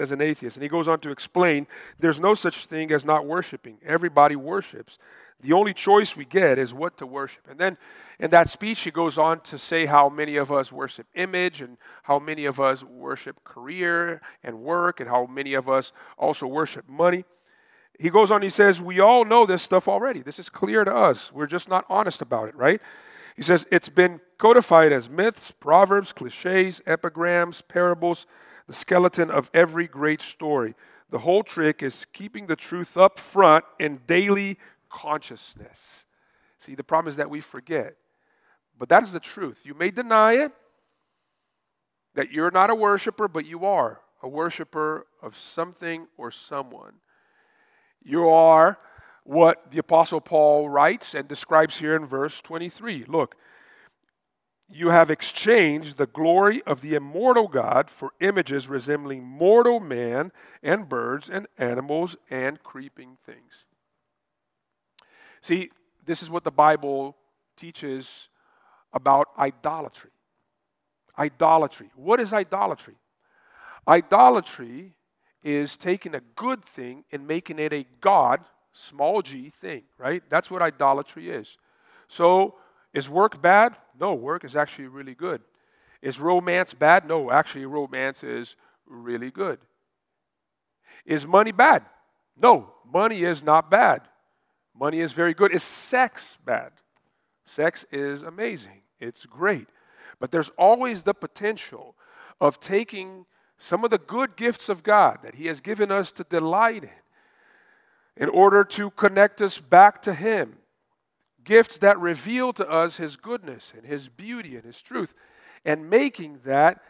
says 0.00 0.12
an 0.12 0.22
atheist. 0.22 0.56
And 0.56 0.62
he 0.62 0.68
goes 0.68 0.88
on 0.88 0.98
to 1.00 1.10
explain 1.10 1.66
there's 1.98 2.18
no 2.18 2.32
such 2.32 2.64
thing 2.64 2.90
as 2.90 3.04
not 3.04 3.26
worshiping. 3.26 3.76
Everybody 3.84 4.34
worships. 4.34 4.98
The 5.42 5.52
only 5.52 5.74
choice 5.74 6.16
we 6.16 6.24
get 6.24 6.58
is 6.58 6.72
what 6.72 6.96
to 6.98 7.06
worship. 7.06 7.46
And 7.50 7.60
then 7.60 7.76
in 8.18 8.30
that 8.30 8.48
speech, 8.48 8.80
he 8.80 8.90
goes 8.90 9.18
on 9.18 9.40
to 9.40 9.58
say 9.58 9.84
how 9.84 10.08
many 10.08 10.36
of 10.36 10.50
us 10.50 10.72
worship 10.72 11.06
image 11.14 11.60
and 11.60 11.76
how 12.04 12.18
many 12.18 12.46
of 12.46 12.60
us 12.60 12.82
worship 12.82 13.44
career 13.44 14.22
and 14.42 14.60
work 14.60 15.00
and 15.00 15.08
how 15.08 15.26
many 15.26 15.52
of 15.52 15.68
us 15.68 15.92
also 16.16 16.46
worship 16.46 16.88
money. 16.88 17.24
He 17.98 18.08
goes 18.08 18.30
on, 18.30 18.40
he 18.40 18.48
says, 18.48 18.80
We 18.80 19.00
all 19.00 19.26
know 19.26 19.44
this 19.44 19.62
stuff 19.62 19.86
already. 19.86 20.22
This 20.22 20.38
is 20.38 20.48
clear 20.48 20.82
to 20.84 20.94
us. 20.94 21.30
We're 21.30 21.46
just 21.46 21.68
not 21.68 21.84
honest 21.90 22.22
about 22.22 22.48
it, 22.48 22.56
right? 22.56 22.80
He 23.36 23.42
says 23.42 23.66
it's 23.70 23.90
been 23.90 24.20
codified 24.38 24.92
as 24.92 25.10
myths, 25.10 25.50
proverbs, 25.50 26.14
cliches, 26.14 26.80
epigrams, 26.86 27.60
parables, 27.60 28.26
the 28.70 28.76
skeleton 28.76 29.32
of 29.32 29.50
every 29.52 29.88
great 29.88 30.22
story. 30.22 30.76
The 31.10 31.18
whole 31.18 31.42
trick 31.42 31.82
is 31.82 32.04
keeping 32.04 32.46
the 32.46 32.54
truth 32.54 32.96
up 32.96 33.18
front 33.18 33.64
in 33.80 34.00
daily 34.06 34.58
consciousness. 34.88 36.06
See, 36.56 36.76
the 36.76 36.84
problem 36.84 37.10
is 37.10 37.16
that 37.16 37.28
we 37.28 37.40
forget. 37.40 37.96
But 38.78 38.88
that 38.90 39.02
is 39.02 39.10
the 39.10 39.18
truth. 39.18 39.62
You 39.66 39.74
may 39.74 39.90
deny 39.90 40.34
it, 40.34 40.52
that 42.14 42.30
you're 42.30 42.52
not 42.52 42.70
a 42.70 42.76
worshiper, 42.76 43.26
but 43.26 43.44
you 43.44 43.64
are 43.64 44.02
a 44.22 44.28
worshiper 44.28 45.04
of 45.20 45.36
something 45.36 46.06
or 46.16 46.30
someone. 46.30 46.92
You 48.00 48.28
are 48.28 48.78
what 49.24 49.72
the 49.72 49.78
Apostle 49.78 50.20
Paul 50.20 50.68
writes 50.68 51.16
and 51.16 51.26
describes 51.26 51.78
here 51.78 51.96
in 51.96 52.06
verse 52.06 52.40
23. 52.40 53.06
Look, 53.08 53.34
you 54.72 54.90
have 54.90 55.10
exchanged 55.10 55.96
the 55.96 56.06
glory 56.06 56.62
of 56.62 56.80
the 56.80 56.94
immortal 56.94 57.48
God 57.48 57.90
for 57.90 58.12
images 58.20 58.68
resembling 58.68 59.24
mortal 59.24 59.80
man 59.80 60.32
and 60.62 60.88
birds 60.88 61.28
and 61.28 61.46
animals 61.58 62.16
and 62.30 62.62
creeping 62.62 63.16
things. 63.16 63.64
See, 65.40 65.70
this 66.06 66.22
is 66.22 66.30
what 66.30 66.44
the 66.44 66.50
Bible 66.50 67.16
teaches 67.56 68.28
about 68.92 69.28
idolatry. 69.38 70.10
Idolatry. 71.18 71.90
What 71.96 72.20
is 72.20 72.32
idolatry? 72.32 72.94
Idolatry 73.88 74.94
is 75.42 75.76
taking 75.76 76.14
a 76.14 76.20
good 76.36 76.64
thing 76.64 77.04
and 77.10 77.26
making 77.26 77.58
it 77.58 77.72
a 77.72 77.86
God 78.00 78.40
small 78.72 79.22
g 79.22 79.48
thing, 79.48 79.82
right? 79.98 80.22
That's 80.28 80.50
what 80.50 80.62
idolatry 80.62 81.30
is. 81.30 81.58
So, 82.08 82.56
is 82.92 83.08
work 83.08 83.40
bad? 83.40 83.76
No, 83.98 84.14
work 84.14 84.44
is 84.44 84.56
actually 84.56 84.88
really 84.88 85.14
good. 85.14 85.42
Is 86.02 86.18
romance 86.18 86.74
bad? 86.74 87.06
No, 87.06 87.30
actually, 87.30 87.66
romance 87.66 88.24
is 88.24 88.56
really 88.86 89.30
good. 89.30 89.58
Is 91.04 91.26
money 91.26 91.52
bad? 91.52 91.84
No, 92.36 92.72
money 92.90 93.22
is 93.22 93.44
not 93.44 93.70
bad. 93.70 94.02
Money 94.74 95.00
is 95.00 95.12
very 95.12 95.34
good. 95.34 95.52
Is 95.52 95.62
sex 95.62 96.38
bad? 96.44 96.72
Sex 97.44 97.84
is 97.90 98.22
amazing, 98.22 98.82
it's 98.98 99.26
great. 99.26 99.68
But 100.18 100.30
there's 100.30 100.50
always 100.50 101.02
the 101.02 101.14
potential 101.14 101.96
of 102.40 102.60
taking 102.60 103.26
some 103.58 103.84
of 103.84 103.90
the 103.90 103.98
good 103.98 104.36
gifts 104.36 104.68
of 104.68 104.82
God 104.82 105.18
that 105.22 105.34
He 105.34 105.46
has 105.46 105.60
given 105.60 105.90
us 105.90 106.12
to 106.12 106.24
delight 106.24 106.84
in 106.84 106.90
in 108.16 108.28
order 108.28 108.62
to 108.62 108.90
connect 108.90 109.40
us 109.40 109.58
back 109.58 110.02
to 110.02 110.14
Him. 110.14 110.58
Gifts 111.44 111.78
that 111.78 111.98
reveal 111.98 112.52
to 112.54 112.68
us 112.68 112.96
His 112.96 113.16
goodness 113.16 113.72
and 113.76 113.86
His 113.86 114.08
beauty 114.08 114.56
and 114.56 114.64
His 114.64 114.80
truth, 114.80 115.14
and 115.64 115.90
making 115.90 116.40
that 116.44 116.80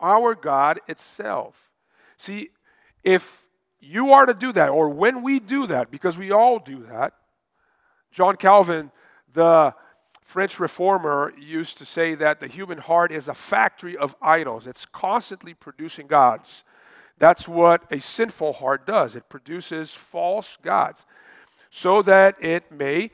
our 0.00 0.34
God 0.34 0.80
itself. 0.88 1.70
See, 2.16 2.50
if 3.02 3.46
you 3.80 4.12
are 4.12 4.26
to 4.26 4.34
do 4.34 4.52
that, 4.52 4.70
or 4.70 4.88
when 4.88 5.22
we 5.22 5.38
do 5.38 5.66
that, 5.68 5.90
because 5.90 6.18
we 6.18 6.30
all 6.30 6.58
do 6.58 6.84
that, 6.84 7.14
John 8.10 8.36
Calvin, 8.36 8.90
the 9.32 9.74
French 10.22 10.58
reformer, 10.58 11.32
used 11.38 11.78
to 11.78 11.84
say 11.84 12.14
that 12.16 12.40
the 12.40 12.48
human 12.48 12.78
heart 12.78 13.12
is 13.12 13.28
a 13.28 13.34
factory 13.34 13.96
of 13.96 14.16
idols. 14.20 14.66
It's 14.66 14.86
constantly 14.86 15.54
producing 15.54 16.06
gods. 16.06 16.64
That's 17.18 17.46
what 17.46 17.84
a 17.92 18.00
sinful 18.00 18.54
heart 18.54 18.86
does. 18.86 19.14
It 19.16 19.28
produces 19.28 19.94
false 19.94 20.58
gods 20.62 21.06
so 21.70 22.02
that 22.02 22.42
it 22.42 22.72
may 22.72 23.10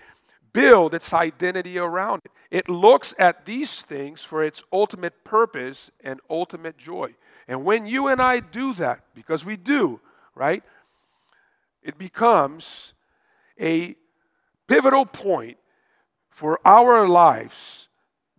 build 0.53 0.95
its 0.95 1.13
identity 1.13 1.79
around 1.79 2.23
it. 2.25 2.31
It 2.51 2.69
looks 2.69 3.15
at 3.19 3.47
these 3.47 3.83
things 3.83 4.23
for 4.23 4.45
its 4.45 4.63
ultimate 4.73 5.25
purpose 5.25 5.91
and 6.03 6.21
ultimate 6.29 6.77
joy. 6.77 7.15
And 7.49 7.65
when 7.65 7.87
you 7.87 8.09
and 8.09 8.21
I 8.21 8.41
do 8.41 8.75
that, 8.75 9.05
because 9.15 9.45
we 9.45 9.57
do, 9.57 10.01
right, 10.35 10.63
it 11.83 11.99
becomes 11.99 12.93
a 13.61 13.97
pivotal 14.69 15.07
point 15.07 15.59
for 16.31 16.61
our 16.65 17.07
lives' 17.09 17.89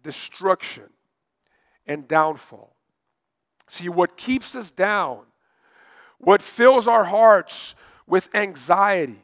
destruction 0.02 0.90
and 1.86 2.08
downfall. 2.08 2.76
See, 3.68 3.90
what 3.90 4.18
keeps 4.18 4.56
us 4.56 4.72
down, 4.72 5.22
what 6.20 6.42
fills 6.42 6.88
our 6.88 7.04
hearts 7.04 7.76
with 8.06 8.34
anxiety 8.34 9.24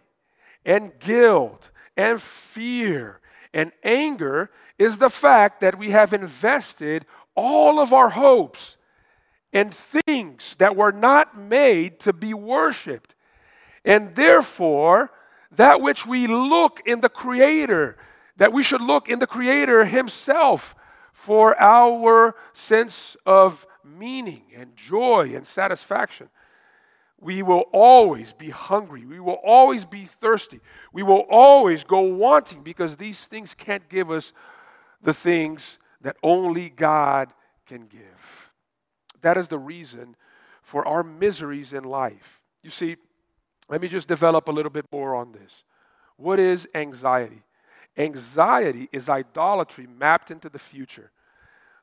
and 0.66 0.98
guilt 1.00 1.72
and 2.00 2.22
fear 2.22 3.20
and 3.54 3.74
anger 3.84 4.50
is 4.78 5.00
the 5.00 5.10
fact 5.10 5.60
that 5.60 5.78
we 5.78 5.90
have 5.90 6.14
invested 6.14 7.06
all 7.36 7.78
of 7.78 7.92
our 7.92 8.08
hopes 8.08 8.78
in 9.52 9.70
things 9.70 10.56
that 10.56 10.78
were 10.78 10.94
not 10.94 11.38
made 11.38 12.00
to 12.00 12.14
be 12.14 12.34
worshiped. 12.34 13.16
And 13.84 14.16
therefore, 14.16 15.12
that 15.52 15.82
which 15.82 16.08
we 16.08 16.26
look 16.26 16.80
in 16.86 17.02
the 17.02 17.10
Creator, 17.10 17.98
that 18.38 18.54
we 18.54 18.64
should 18.64 18.82
look 18.82 19.10
in 19.10 19.20
the 19.20 19.28
Creator 19.28 19.84
Himself 19.84 20.76
for 21.12 21.60
our 21.62 22.34
sense 22.54 23.18
of 23.26 23.68
meaning 23.84 24.44
and 24.56 24.74
joy 24.78 25.34
and 25.36 25.46
satisfaction. 25.46 26.30
We 27.22 27.44
will 27.44 27.66
always 27.74 28.34
be 28.34 28.50
hungry. 28.50 29.06
We 29.06 29.20
will 29.20 29.40
always 29.44 29.86
be 29.86 30.06
thirsty. 30.06 30.60
We 30.94 31.04
will 31.04 31.26
always 31.30 31.84
go 31.84 32.02
wanting 32.02 32.64
because 32.64 32.96
these 32.96 33.28
things 33.28 33.54
can't 33.54 33.88
give 33.90 34.10
us 34.10 34.32
the 35.02 35.14
things 35.14 35.80
that 36.02 36.16
only 36.24 36.70
God 36.70 37.34
can 37.66 37.88
give. 37.88 38.52
That 39.22 39.38
is 39.38 39.50
the 39.50 39.58
reason 39.58 40.16
for 40.62 40.88
our 40.88 41.04
miseries 41.04 41.74
in 41.74 41.84
life. 41.84 42.42
You 42.64 42.70
see, 42.70 42.96
let 43.70 43.82
me 43.82 43.88
just 43.88 44.08
develop 44.08 44.48
a 44.48 44.52
little 44.52 44.72
bit 44.72 44.86
more 44.92 45.16
on 45.16 45.32
this. 45.32 45.64
What 46.16 46.40
is 46.40 46.68
anxiety? 46.74 47.44
Anxiety 47.98 48.88
is 48.92 49.10
idolatry 49.10 49.88
mapped 49.88 50.32
into 50.32 50.50
the 50.50 50.60
future. 50.60 51.12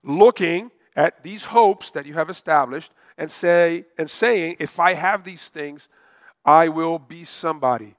Looking 0.02 0.70
at 0.94 1.22
these 1.22 1.44
hopes 1.44 1.90
that 1.90 2.06
you 2.06 2.14
have 2.14 2.30
established 2.30 2.92
and 3.18 3.30
say 3.30 3.84
and 3.98 4.10
saying, 4.10 4.56
if 4.58 4.78
I 4.78 4.94
have 4.94 5.24
these 5.24 5.48
things, 5.48 5.88
I 6.44 6.68
will 6.68 6.98
be 6.98 7.24
somebody. 7.24 7.96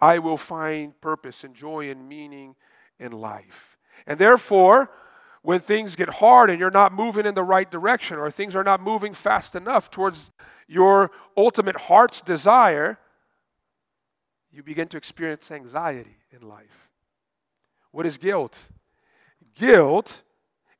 I 0.00 0.18
will 0.18 0.36
find 0.36 0.98
purpose 1.00 1.44
and 1.44 1.54
joy 1.54 1.90
and 1.90 2.08
meaning 2.08 2.56
in 2.98 3.12
life. 3.12 3.78
And 4.06 4.18
therefore, 4.18 4.90
when 5.42 5.60
things 5.60 5.96
get 5.96 6.08
hard 6.08 6.50
and 6.50 6.58
you're 6.58 6.70
not 6.70 6.92
moving 6.92 7.26
in 7.26 7.34
the 7.34 7.42
right 7.42 7.70
direction 7.70 8.18
or 8.18 8.30
things 8.30 8.56
are 8.56 8.64
not 8.64 8.82
moving 8.82 9.12
fast 9.12 9.54
enough 9.54 9.90
towards 9.90 10.30
your 10.66 11.10
ultimate 11.36 11.76
heart's 11.76 12.20
desire, 12.20 12.98
you 14.50 14.62
begin 14.62 14.88
to 14.88 14.96
experience 14.96 15.50
anxiety 15.50 16.16
in 16.30 16.48
life. 16.48 16.90
What 17.90 18.06
is 18.06 18.18
guilt? 18.18 18.58
Guilt 19.54 20.22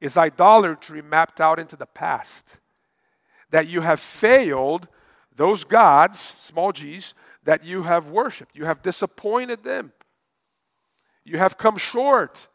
is 0.01 0.17
idolatry 0.17 1.03
mapped 1.03 1.41
out 1.41 1.59
into 1.59 1.77
the 1.77 1.87
past. 1.87 2.59
That 3.55 3.69
you 3.69 3.83
have 3.83 4.01
failed 4.01 4.89
those 5.37 5.63
gods, 5.63 6.19
small 6.19 6.73
g's, 6.73 7.15
that 7.45 7.65
you 7.65 7.85
have 7.85 8.09
worshiped. 8.09 8.59
You 8.59 8.65
have 8.65 8.83
disappointed 8.83 9.63
them. 9.63 9.93
You 11.25 11.39
have 11.39 11.57
come 11.57 11.77
short. 11.77 12.49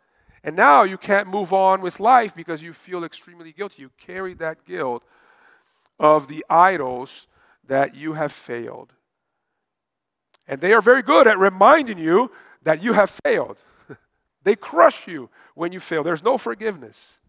And 0.44 0.58
now 0.58 0.84
you 0.84 0.98
can't 0.98 1.30
move 1.30 1.54
on 1.54 1.80
with 1.80 2.02
life 2.02 2.36
because 2.36 2.62
you 2.62 2.74
feel 2.74 3.06
extremely 3.06 3.54
guilty. 3.54 3.82
You 3.82 3.92
carry 3.98 4.34
that 4.34 4.66
guilt 4.66 5.06
of 6.02 6.28
the 6.28 6.46
idols 6.50 7.28
that 7.66 7.96
you 7.96 8.12
have 8.16 8.34
failed. 8.34 8.92
And 10.50 10.60
they 10.60 10.74
are 10.74 10.82
very 10.82 11.02
good 11.02 11.28
at 11.28 11.38
reminding 11.38 11.98
you 11.98 12.30
that 12.64 12.84
you 12.84 12.92
have 12.92 13.10
failed. 13.24 13.64
they 14.44 14.58
crush 14.58 15.08
you 15.08 15.30
when 15.56 15.72
you 15.72 15.80
fail. 15.80 16.04
There's 16.04 16.26
no 16.26 16.38
forgiveness. 16.38 17.20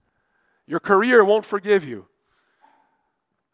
Your 0.66 0.80
career 0.80 1.24
won't 1.24 1.44
forgive 1.44 1.84
you. 1.84 2.08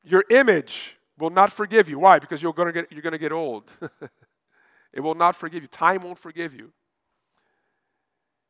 Your 0.06 0.24
image 0.30 0.96
will 1.18 1.30
not 1.30 1.52
forgive 1.52 1.88
you. 1.88 1.98
Why? 1.98 2.20
Because 2.20 2.40
you're 2.40 2.52
going 2.52 2.72
to 2.72 2.72
get, 2.72 2.92
you're 2.92 3.02
going 3.02 3.12
to 3.12 3.18
get 3.18 3.32
old. 3.32 3.64
it 4.92 5.00
will 5.00 5.16
not 5.16 5.34
forgive 5.34 5.62
you. 5.62 5.68
Time 5.68 6.02
won't 6.02 6.18
forgive 6.18 6.54
you. 6.54 6.72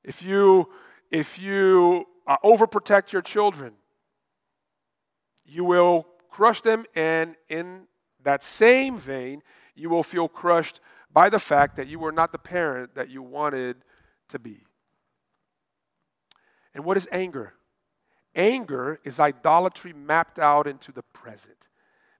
If 0.05 0.23
you, 0.23 0.69
if 1.11 1.38
you 1.38 2.07
uh, 2.27 2.37
overprotect 2.45 3.11
your 3.11 3.23
children, 3.23 3.73
you 5.47 5.64
will 5.64 6.07
crush 6.29 6.61
them, 6.61 6.85
and 6.95 7.37
in 7.49 7.87
that 8.23 8.42
same 8.42 8.99
vein, 8.99 9.42
you 9.75 9.88
will 9.88 10.03
feel 10.03 10.29
crushed 10.29 10.81
by 11.11 11.31
the 11.31 11.38
fact 11.38 11.77
that 11.77 11.87
you 11.87 11.99
were 11.99 12.12
not 12.12 12.33
the 12.33 12.38
parent 12.38 12.95
that 12.97 13.09
you 13.09 13.23
wanted 13.23 13.77
to 14.29 14.38
be. 14.38 14.66
And 16.75 16.85
what 16.85 16.99
is 16.99 17.09
anger? 17.11 17.55
Anger 18.37 19.01
is 19.03 19.18
idolatry 19.18 19.94
mapped 19.94 20.38
out 20.38 20.66
into 20.66 20.92
the 20.92 21.03
present 21.03 21.68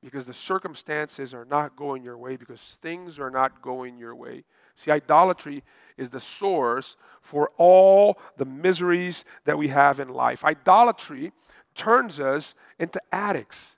because 0.02 0.26
the 0.26 0.35
circumstances 0.35 1.35
are 1.35 1.44
not 1.44 1.76
going 1.76 2.02
your 2.02 2.16
way, 2.16 2.37
because 2.37 2.79
things 2.81 3.18
are 3.18 3.31
not 3.31 3.61
going 3.61 3.98
your 3.98 4.14
way. 4.14 4.44
See, 4.76 4.90
idolatry 4.90 5.62
is 5.96 6.11
the 6.11 6.20
source 6.20 6.96
for 7.20 7.50
all 7.57 8.18
the 8.37 8.44
miseries 8.44 9.24
that 9.44 9.59
we 9.59 9.68
have 9.68 10.00
in 10.00 10.09
life. 10.09 10.44
Idolatry 10.44 11.33
turns 11.74 12.20
us 12.20 12.55
into 12.79 13.00
addicts. 13.12 13.76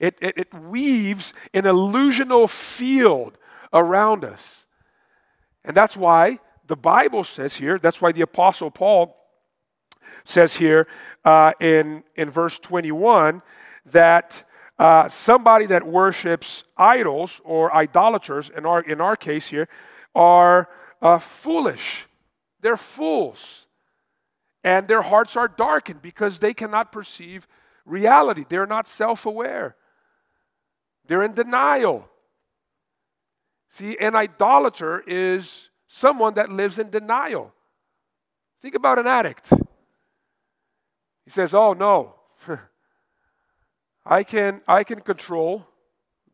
It, 0.00 0.16
it, 0.20 0.38
it 0.38 0.54
weaves 0.54 1.32
an 1.54 1.62
illusional 1.62 2.48
field 2.48 3.38
around 3.72 4.24
us. 4.24 4.66
And 5.64 5.76
that's 5.76 5.96
why 5.96 6.38
the 6.66 6.76
Bible 6.76 7.24
says 7.24 7.56
here, 7.56 7.78
that's 7.78 8.00
why 8.00 8.12
the 8.12 8.22
Apostle 8.22 8.70
Paul 8.70 9.15
says 10.28 10.56
here 10.56 10.86
uh, 11.24 11.52
in, 11.60 12.04
in 12.14 12.30
verse 12.30 12.58
21 12.58 13.42
that 13.86 14.44
uh, 14.78 15.08
somebody 15.08 15.66
that 15.66 15.86
worships 15.86 16.64
idols 16.76 17.40
or 17.44 17.74
idolaters, 17.74 18.50
in 18.50 18.66
our, 18.66 18.80
in 18.80 19.00
our 19.00 19.16
case 19.16 19.48
here, 19.48 19.68
are 20.14 20.68
uh, 21.00 21.18
foolish. 21.18 22.06
They're 22.60 22.76
fools. 22.76 23.66
And 24.62 24.88
their 24.88 25.02
hearts 25.02 25.36
are 25.36 25.48
darkened 25.48 26.02
because 26.02 26.40
they 26.40 26.52
cannot 26.52 26.92
perceive 26.92 27.46
reality. 27.84 28.44
They're 28.48 28.66
not 28.66 28.86
self 28.88 29.24
aware, 29.24 29.76
they're 31.06 31.22
in 31.22 31.34
denial. 31.34 32.08
See, 33.68 33.96
an 33.98 34.14
idolater 34.14 35.02
is 35.06 35.70
someone 35.88 36.34
that 36.34 36.50
lives 36.50 36.78
in 36.78 36.88
denial. 36.88 37.52
Think 38.62 38.74
about 38.74 38.98
an 38.98 39.06
addict. 39.06 39.52
He 41.26 41.30
says, 41.30 41.54
Oh, 41.54 41.74
no, 41.74 42.14
I, 44.06 44.22
can, 44.22 44.62
I 44.66 44.84
can 44.84 45.00
control 45.00 45.66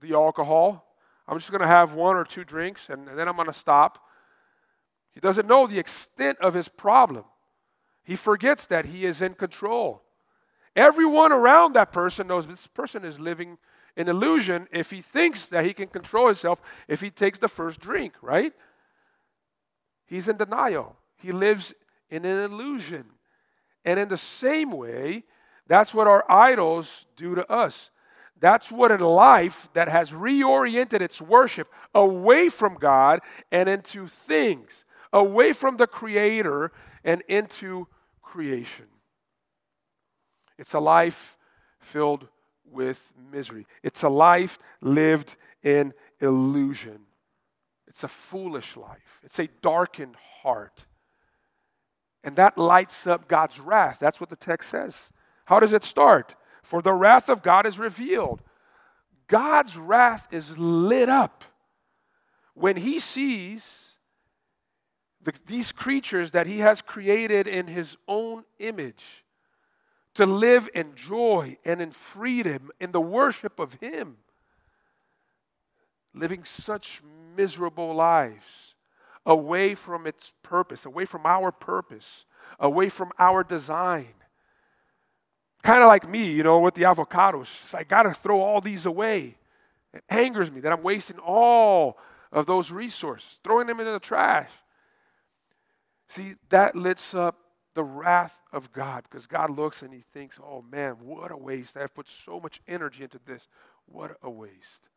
the 0.01 0.13
alcohol. 0.13 0.87
I'm 1.27 1.39
just 1.39 1.51
going 1.51 1.63
to 1.63 1.67
have 1.67 1.95
one 1.95 2.15
or 2.15 2.25
two 2.25 2.45
drinks 2.45 2.91
and, 2.91 3.09
and 3.09 3.19
then 3.19 3.27
I'm 3.27 3.37
going 3.37 3.49
to 3.49 3.55
stop. 3.55 3.99
He 5.13 5.21
doesn't 5.21 5.49
know 5.49 5.67
the 5.67 5.79
extent 5.79 6.39
of 6.41 6.55
his 6.55 6.69
problem. 6.69 7.25
He 8.05 8.17
forgets 8.17 8.67
that 8.67 8.87
he 8.87 9.07
is 9.07 9.23
in 9.23 9.35
control. 9.35 10.03
Everyone 10.77 11.33
around 11.33 11.73
that 11.75 11.93
person 11.93 12.27
knows 12.27 12.47
this 12.47 12.67
person 12.67 13.05
is 13.05 13.19
living 13.19 13.59
an 13.97 14.09
illusion 14.09 14.69
if 14.73 14.91
he 14.91 15.01
thinks 15.01 15.49
that 15.49 15.65
he 15.65 15.73
can 15.73 15.89
control 15.89 16.27
himself 16.27 16.61
if 16.89 17.01
he 17.01 17.11
takes 17.11 17.39
the 17.39 17.49
first 17.49 17.81
drink, 17.81 18.15
right? 18.21 18.53
He's 20.07 20.29
in 20.29 20.37
denial. 20.37 20.97
He 21.17 21.33
lives 21.33 21.73
in 22.11 22.25
an 22.25 22.39
illusion. 22.39 23.07
And 23.85 23.99
in 23.99 24.09
the 24.09 24.19
same 24.19 24.71
way, 24.71 25.25
that's 25.67 25.95
what 25.95 26.07
our 26.07 26.25
idols 26.31 27.07
do 27.17 27.35
to 27.35 27.51
us. 27.51 27.91
That's 28.39 28.73
what 28.73 28.91
a 28.91 29.07
life 29.07 29.69
that 29.73 29.89
has 29.89 30.13
reoriented 30.13 31.01
its 31.01 31.23
worship 31.23 31.69
away 31.95 32.49
from 32.49 32.75
God 32.75 33.21
and 33.53 33.69
into 33.69 34.09
things, 34.09 34.85
away 35.13 35.53
from 35.53 35.77
the 35.77 35.87
Creator 35.87 36.73
and 37.05 37.23
into 37.29 37.87
creation. 38.21 38.87
It's 40.59 40.75
a 40.75 40.81
life 40.81 41.37
filled 41.79 42.29
with 42.65 43.13
misery. 43.31 43.67
It's 43.83 44.03
a 44.03 44.09
life 44.09 44.59
lived 44.81 45.37
in 45.63 45.93
illusion. 46.21 47.01
It's 47.87 48.05
a 48.05 48.09
foolish 48.09 48.77
life. 48.77 49.21
It's 49.23 49.39
a 49.39 49.49
darkened 49.61 50.17
heart. 50.43 50.87
And 52.25 52.37
that 52.37 52.57
lights 52.57 53.07
up 53.07 53.29
God's 53.29 53.59
wrath. 53.59 53.99
That's 53.99 54.21
what 54.21 54.31
the 54.31 54.37
text 54.37 54.71
says. 54.71 55.11
How 55.47 55.59
does 55.59 55.73
it 55.73 55.85
start? 55.85 56.35
For 56.63 56.81
the 56.81 56.93
wrath 56.93 57.29
of 57.29 57.43
God 57.43 57.67
is 57.67 57.79
revealed. 57.79 58.43
God's 59.27 59.77
wrath 59.77 60.29
is 60.31 60.57
lit 60.57 61.09
up 61.09 61.45
when 62.55 62.77
he 62.77 62.99
sees 62.99 63.97
the, 65.23 65.33
these 65.47 65.73
creatures 65.73 66.33
that 66.33 66.47
he 66.47 66.59
has 66.59 66.83
created 66.83 67.47
in 67.47 67.67
his 67.67 67.97
own 68.07 68.45
image 68.59 69.25
to 70.15 70.27
live 70.27 70.69
in 70.75 70.95
joy 70.95 71.57
and 71.65 71.81
in 71.81 71.91
freedom 71.91 72.71
in 72.79 72.93
the 72.93 73.01
worship 73.01 73.59
of 73.59 73.75
him, 73.75 74.19
living 76.13 76.45
such 76.45 77.01
miserable 77.37 77.95
lives 77.95 78.72
away 79.25 79.75
from 79.75 80.07
its 80.07 80.33
purpose, 80.43 80.85
away 80.85 81.05
from 81.05 81.27
our 81.27 81.53
purpose, 81.53 82.25
away 82.59 82.89
from 82.89 83.13
our 83.19 83.45
design. 83.45 84.15
Kind 85.63 85.83
of 85.83 85.89
like 85.89 86.09
me, 86.09 86.33
you 86.33 86.43
know, 86.43 86.59
with 86.59 86.75
the 86.75 86.83
avocados. 86.83 87.75
I 87.75 87.85
got 87.85 88.03
to 88.03 88.13
throw 88.13 88.41
all 88.41 88.61
these 88.61 88.85
away. 88.87 89.37
It 89.95 90.03
angers 90.09 90.51
me 90.51 90.61
that 90.61 90.73
I'm 90.73 90.83
wasting 90.83 91.19
all 91.19 91.99
of 92.33 92.47
those 92.47 92.73
resources, 92.73 93.39
throwing 93.45 93.67
them 93.67 93.79
into 93.79 93.93
the 93.93 94.01
trash. 94.01 94.51
See, 96.09 96.35
that 96.49 96.75
lifts 96.75 97.15
up 97.15 97.39
the 97.75 97.85
wrath 97.85 98.43
of 98.53 98.73
God 98.73 99.05
because 99.05 99.27
God 99.27 99.51
looks 99.51 99.83
and 99.83 99.93
he 99.93 100.01
thinks, 100.01 100.39
oh 100.43 100.63
man, 100.63 100.97
what 101.01 101.31
a 101.31 101.37
waste. 101.37 101.77
I've 101.77 101.95
put 101.95 102.09
so 102.09 102.41
much 102.41 102.61
energy 102.67 103.05
into 103.05 103.21
this. 103.25 103.49
What 103.87 104.17
a 104.23 104.31
waste. 104.31 104.89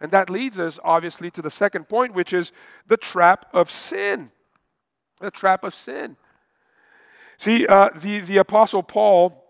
And 0.00 0.10
that 0.12 0.30
leads 0.30 0.60
us, 0.60 0.78
obviously, 0.84 1.30
to 1.32 1.42
the 1.42 1.50
second 1.50 1.88
point, 1.88 2.14
which 2.14 2.32
is 2.32 2.52
the 2.86 2.96
trap 2.96 3.46
of 3.52 3.70
sin. 3.70 4.30
The 5.20 5.30
trap 5.30 5.64
of 5.64 5.74
sin. 5.74 6.16
See, 7.36 7.66
uh, 7.66 7.90
the, 7.94 8.20
the 8.20 8.36
Apostle 8.38 8.82
Paul 8.82 9.44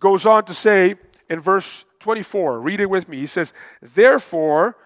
goes 0.00 0.26
on 0.26 0.44
to 0.44 0.54
say 0.54 0.96
in 1.28 1.40
verse 1.40 1.84
24, 2.00 2.60
read 2.60 2.80
it 2.80 2.90
with 2.90 3.08
me. 3.08 3.18
He 3.18 3.26
says, 3.26 3.52
Therefore, 3.80 4.76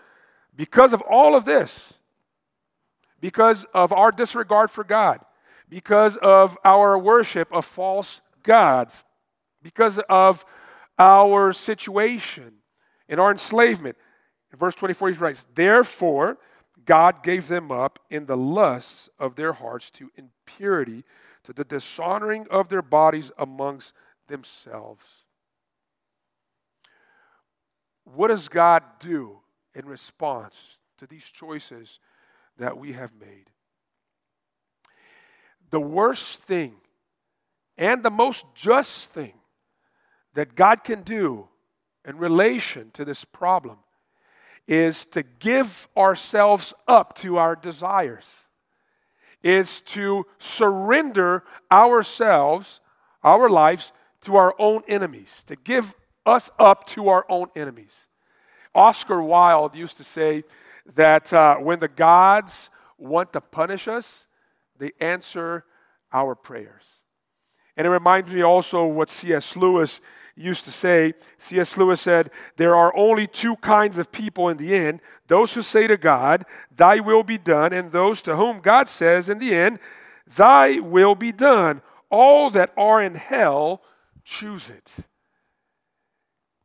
because 0.56 0.92
of 0.92 1.00
all 1.02 1.34
of 1.34 1.44
this, 1.44 1.94
because 3.20 3.64
of 3.74 3.92
our 3.92 4.10
disregard 4.10 4.70
for 4.70 4.84
God, 4.84 5.20
because 5.68 6.16
of 6.16 6.56
our 6.64 6.98
worship 6.98 7.52
of 7.52 7.64
false 7.64 8.20
gods, 8.42 9.04
because 9.62 9.98
of 10.08 10.44
our 10.98 11.52
situation 11.52 12.54
and 13.08 13.20
our 13.20 13.30
enslavement, 13.30 13.96
in 14.52 14.58
verse 14.58 14.74
24, 14.74 15.10
he 15.10 15.16
writes, 15.16 15.46
Therefore, 15.54 16.38
God 16.84 17.22
gave 17.22 17.48
them 17.48 17.70
up 17.70 17.98
in 18.10 18.26
the 18.26 18.36
lusts 18.36 19.08
of 19.18 19.36
their 19.36 19.52
hearts 19.52 19.90
to 19.92 20.10
impurity, 20.16 21.04
to 21.44 21.52
the 21.52 21.64
dishonoring 21.64 22.46
of 22.50 22.68
their 22.68 22.82
bodies 22.82 23.30
amongst 23.38 23.92
themselves. 24.26 25.24
What 28.04 28.28
does 28.28 28.48
God 28.48 28.82
do 28.98 29.38
in 29.74 29.86
response 29.86 30.78
to 30.98 31.06
these 31.06 31.24
choices 31.24 32.00
that 32.56 32.76
we 32.76 32.92
have 32.92 33.12
made? 33.20 33.50
The 35.70 35.80
worst 35.80 36.42
thing 36.42 36.74
and 37.78 38.02
the 38.02 38.10
most 38.10 38.54
just 38.56 39.12
thing 39.12 39.34
that 40.34 40.56
God 40.56 40.82
can 40.82 41.02
do 41.02 41.48
in 42.04 42.18
relation 42.18 42.90
to 42.94 43.04
this 43.04 43.24
problem 43.24 43.78
is 44.70 45.04
to 45.04 45.24
give 45.24 45.88
ourselves 45.96 46.72
up 46.86 47.16
to 47.16 47.38
our 47.38 47.56
desires, 47.56 48.46
is 49.42 49.80
to 49.80 50.24
surrender 50.38 51.42
ourselves, 51.72 52.78
our 53.24 53.50
lives, 53.50 53.90
to 54.20 54.36
our 54.36 54.54
own 54.60 54.80
enemies, 54.86 55.42
to 55.42 55.56
give 55.56 55.92
us 56.24 56.52
up 56.56 56.86
to 56.86 57.08
our 57.08 57.26
own 57.28 57.48
enemies. 57.56 58.06
Oscar 58.72 59.20
Wilde 59.20 59.74
used 59.74 59.96
to 59.96 60.04
say 60.04 60.44
that 60.94 61.32
uh, 61.32 61.56
when 61.56 61.80
the 61.80 61.88
gods 61.88 62.70
want 62.96 63.32
to 63.32 63.40
punish 63.40 63.88
us, 63.88 64.28
they 64.78 64.92
answer 65.00 65.64
our 66.12 66.36
prayers. 66.36 67.02
And 67.76 67.88
it 67.88 67.90
reminds 67.90 68.32
me 68.32 68.42
also 68.42 68.86
what 68.86 69.10
C.S. 69.10 69.56
Lewis 69.56 70.00
used 70.40 70.64
to 70.64 70.70
say. 70.70 71.14
C.S. 71.38 71.76
Lewis 71.76 72.00
said, 72.00 72.30
There 72.56 72.74
are 72.74 72.96
only 72.96 73.26
two 73.26 73.56
kinds 73.56 73.98
of 73.98 74.10
people 74.10 74.48
in 74.48 74.56
the 74.56 74.74
end 74.74 75.00
those 75.26 75.54
who 75.54 75.62
say 75.62 75.86
to 75.86 75.96
God, 75.96 76.44
Thy 76.74 76.98
will 76.98 77.22
be 77.22 77.38
done, 77.38 77.72
and 77.72 77.92
those 77.92 78.20
to 78.22 78.36
whom 78.36 78.60
God 78.60 78.88
says 78.88 79.28
in 79.28 79.38
the 79.38 79.54
end, 79.54 79.78
Thy 80.36 80.80
will 80.80 81.14
be 81.14 81.32
done. 81.32 81.82
All 82.10 82.50
that 82.50 82.72
are 82.76 83.00
in 83.00 83.14
hell 83.14 83.82
choose 84.24 84.68
it. 84.68 84.96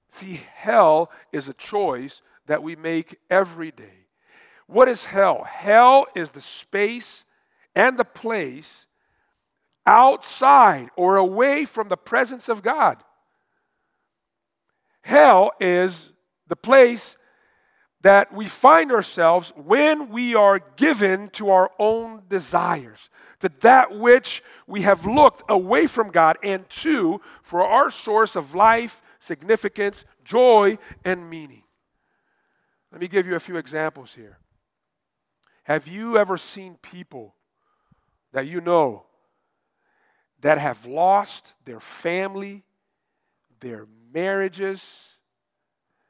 See, 0.09 0.41
hell 0.55 1.11
is 1.31 1.47
a 1.47 1.53
choice 1.53 2.21
that 2.47 2.63
we 2.63 2.75
make 2.75 3.19
every 3.29 3.71
day. 3.71 4.07
What 4.67 4.87
is 4.87 5.05
hell? 5.05 5.43
Hell 5.43 6.07
is 6.15 6.31
the 6.31 6.41
space 6.41 7.25
and 7.75 7.97
the 7.97 8.05
place 8.05 8.85
outside 9.85 10.89
or 10.95 11.17
away 11.17 11.65
from 11.65 11.89
the 11.89 11.97
presence 11.97 12.49
of 12.49 12.63
God. 12.63 12.97
Hell 15.05 15.51
is 15.59 16.09
the 16.47 16.55
place 16.55 17.15
that 18.01 18.33
we 18.33 18.47
find 18.47 18.91
ourselves 18.91 19.53
when 19.55 20.09
we 20.09 20.33
are 20.33 20.59
given 20.77 21.29
to 21.29 21.51
our 21.51 21.69
own 21.77 22.23
desires, 22.27 23.11
to 23.39 23.51
that 23.61 23.95
which 23.95 24.41
we 24.65 24.81
have 24.81 25.05
looked 25.05 25.43
away 25.47 25.85
from 25.85 26.09
God 26.09 26.39
and 26.41 26.67
to 26.69 27.21
for 27.43 27.63
our 27.63 27.91
source 27.91 28.35
of 28.35 28.55
life, 28.55 29.03
significance, 29.19 30.05
joy, 30.23 30.75
and 31.03 31.29
meaning. 31.29 31.61
Let 32.91 32.99
me 32.99 33.07
give 33.07 33.27
you 33.27 33.35
a 33.35 33.39
few 33.39 33.57
examples 33.57 34.15
here. 34.15 34.39
Have 35.65 35.87
you 35.87 36.17
ever 36.17 36.35
seen 36.35 36.79
people 36.81 37.35
that 38.33 38.47
you 38.47 38.59
know 38.59 39.05
that 40.41 40.57
have 40.57 40.87
lost 40.87 41.53
their 41.63 41.79
family, 41.79 42.63
their 43.59 43.85
marriages, 44.15 45.17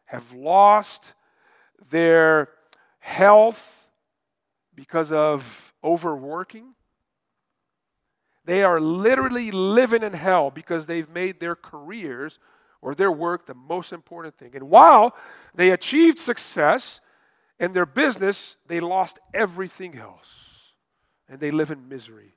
have 0.05 0.31
lost 0.33 1.15
their 1.89 2.49
health 2.99 3.89
because 4.75 5.11
of 5.11 5.73
overworking. 5.83 6.75
They 8.45 8.63
are 8.63 8.79
literally 8.79 9.49
living 9.49 10.03
in 10.03 10.13
hell 10.13 10.51
because 10.51 10.85
they've 10.85 11.09
made 11.09 11.39
their 11.39 11.55
careers 11.55 12.37
or 12.79 12.93
their 12.93 13.11
work 13.11 13.47
the 13.47 13.55
most 13.55 13.91
important 13.91 14.37
thing. 14.37 14.51
And 14.53 14.69
while 14.69 15.15
they 15.55 15.71
achieved 15.71 16.19
success 16.19 17.01
in 17.59 17.73
their 17.73 17.87
business, 17.87 18.57
they 18.67 18.79
lost 18.79 19.19
everything 19.33 19.97
else 19.97 20.73
and 21.27 21.39
they 21.39 21.49
live 21.49 21.71
in 21.71 21.89
misery. 21.89 22.35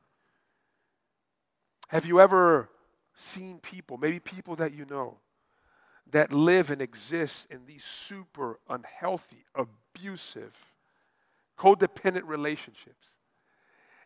Have 1.88 2.06
you 2.06 2.20
ever 2.20 2.70
seen 3.14 3.58
people, 3.58 3.98
maybe 3.98 4.20
people 4.20 4.56
that 4.56 4.72
you 4.72 4.86
know, 4.86 5.18
that 6.12 6.32
live 6.32 6.70
and 6.70 6.80
exist 6.80 7.46
in 7.50 7.66
these 7.66 7.84
super 7.84 8.58
unhealthy, 8.68 9.44
abusive, 9.54 10.72
codependent 11.58 12.26
relationships. 12.26 13.14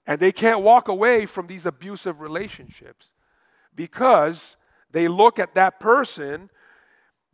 And 0.07 0.19
they 0.19 0.33
can't 0.33 0.63
walk 0.63 0.89
away 0.89 1.27
from 1.27 1.47
these 1.47 1.65
abusive 1.65 2.21
relationships 2.21 3.13
because 3.75 4.57
they 4.91 5.07
look 5.07 5.39
at 5.39 5.55
that 5.55 5.79
person 5.79 6.51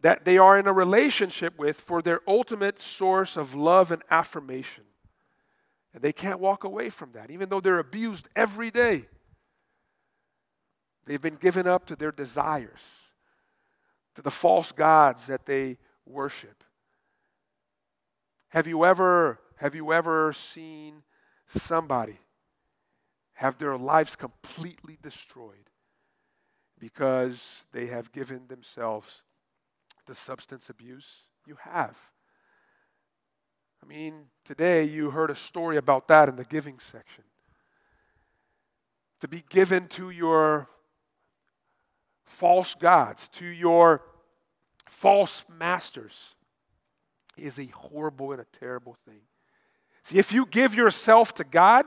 that 0.01 0.25
they 0.25 0.39
are 0.39 0.59
in 0.59 0.67
a 0.67 0.73
relationship 0.73 1.59
with 1.59 1.81
for 1.81 2.03
their 2.03 2.21
ultimate 2.29 2.81
source 2.81 3.37
of 3.37 3.55
love 3.55 3.91
and 3.91 4.03
affirmation. 4.11 4.85
And 5.95 6.03
they 6.03 6.13
can't 6.13 6.39
walk 6.39 6.63
away 6.63 6.91
from 6.91 7.13
that, 7.13 7.31
even 7.31 7.49
though 7.49 7.61
they're 7.61 7.79
abused 7.79 8.29
every 8.37 8.71
day. 8.71 9.07
They've 11.07 11.21
been 11.21 11.37
given 11.37 11.67
up 11.67 11.87
to 11.87 11.97
their 11.97 12.13
desires 12.13 13.08
to 14.19 14.23
the 14.23 14.33
false 14.33 14.73
gods 14.73 15.29
that 15.29 15.47
they 15.47 15.79
worship. 16.05 16.65
Have 18.49 18.67
you 18.67 18.85
ever 18.85 19.39
have 19.59 19.77
you 19.77 19.93
ever 19.93 20.33
seen 20.33 21.05
somebody 21.47 22.19
have 23.35 23.59
their 23.59 23.79
lives 23.79 24.17
completely 24.17 24.99
destroyed 25.01 25.71
because 26.81 27.69
they 27.71 27.87
have 27.87 28.11
given 28.11 28.49
themselves 28.49 29.23
to 30.07 30.17
substance 30.17 30.69
abuse? 30.69 31.19
You 31.47 31.57
have. 31.61 31.97
I 33.81 33.87
mean, 33.87 34.31
today 34.45 34.83
you 34.83 35.11
heard 35.11 35.31
a 35.31 35.37
story 35.37 35.77
about 35.77 36.09
that 36.09 36.29
in 36.29 36.35
the 36.35 36.45
giving 36.45 36.81
section. 36.81 37.23
To 39.21 39.29
be 39.29 39.45
given 39.49 39.87
to 39.91 40.11
your 40.11 40.69
false 42.29 42.75
gods, 42.75 43.29
to 43.31 43.47
your 43.47 44.03
false 44.87 45.45
masters, 45.59 46.35
is 47.37 47.59
a 47.59 47.67
horrible 47.67 48.33
and 48.33 48.41
a 48.41 48.47
terrible 48.53 48.97
thing. 49.07 49.21
See, 50.03 50.19
if 50.19 50.33
you 50.33 50.47
give 50.47 50.75
yourself 50.75 51.35
to 51.37 51.45
God, 51.45 51.87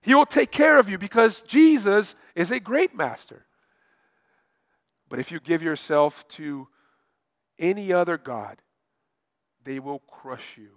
He 0.00 0.14
will 0.14 0.26
take 0.26 0.50
care 0.50 0.78
of 0.78 0.88
you 0.88 0.98
because 0.98 1.42
Jesus 1.42 2.14
is 2.34 2.50
a 2.50 2.60
great 2.60 2.94
master. 2.94 3.44
But 5.08 5.18
if 5.18 5.30
you 5.30 5.40
give 5.40 5.62
yourself 5.62 6.26
to 6.28 6.68
any 7.58 7.92
other 7.92 8.18
God, 8.18 8.60
they 9.64 9.78
will 9.78 10.00
crush 10.00 10.58
you. 10.58 10.70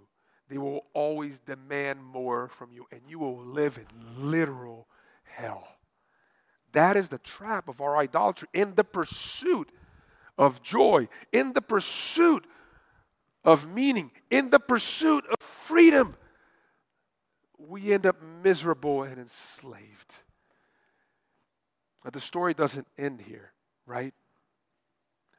They 0.48 0.58
will 0.58 0.86
always 0.94 1.38
demand 1.40 2.04
more 2.04 2.48
from 2.48 2.72
you, 2.72 2.86
and 2.90 3.02
you 3.06 3.18
will 3.18 3.38
live 3.38 3.78
in 3.78 4.30
literal 4.30 4.88
hell. 5.22 5.68
That 6.72 6.96
is 6.96 7.08
the 7.08 7.18
trap 7.18 7.68
of 7.68 7.80
our 7.80 7.96
idolatry 7.96 8.48
in 8.52 8.74
the 8.74 8.84
pursuit 8.84 9.70
of 10.38 10.62
joy, 10.62 11.08
in 11.32 11.52
the 11.52 11.62
pursuit 11.62 12.46
of 13.44 13.72
meaning, 13.72 14.12
in 14.30 14.50
the 14.50 14.60
pursuit 14.60 15.24
of 15.26 15.36
freedom 15.40 16.14
we 17.68 17.92
end 17.92 18.06
up 18.06 18.16
miserable 18.42 19.02
and 19.02 19.18
enslaved. 19.18 20.16
But 22.02 22.12
the 22.12 22.20
story 22.20 22.54
doesn't 22.54 22.86
end 22.98 23.20
here, 23.20 23.52
right? 23.86 24.14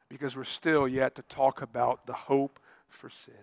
Because 0.08 0.36
we're 0.36 0.44
still 0.44 0.86
yet 0.86 1.14
to 1.16 1.22
talk 1.22 1.62
about 1.62 2.06
the 2.06 2.12
hope 2.12 2.60
for 2.88 3.10
sin. 3.10 3.34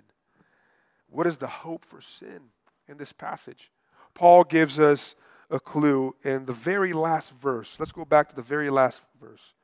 What 1.09 1.27
is 1.27 1.37
the 1.37 1.47
hope 1.47 1.83
for 1.83 2.01
sin 2.01 2.51
in 2.87 2.97
this 2.97 3.11
passage? 3.11 3.71
Paul 4.13 4.43
gives 4.43 4.79
us 4.79 5.15
a 5.49 5.59
clue 5.59 6.15
in 6.23 6.45
the 6.45 6.53
very 6.53 6.93
last 6.93 7.33
verse. 7.33 7.77
Let's 7.79 7.91
go 7.91 8.05
back 8.05 8.29
to 8.29 8.35
the 8.35 8.41
very 8.41 8.69
last 8.69 9.01
verse. 9.19 9.55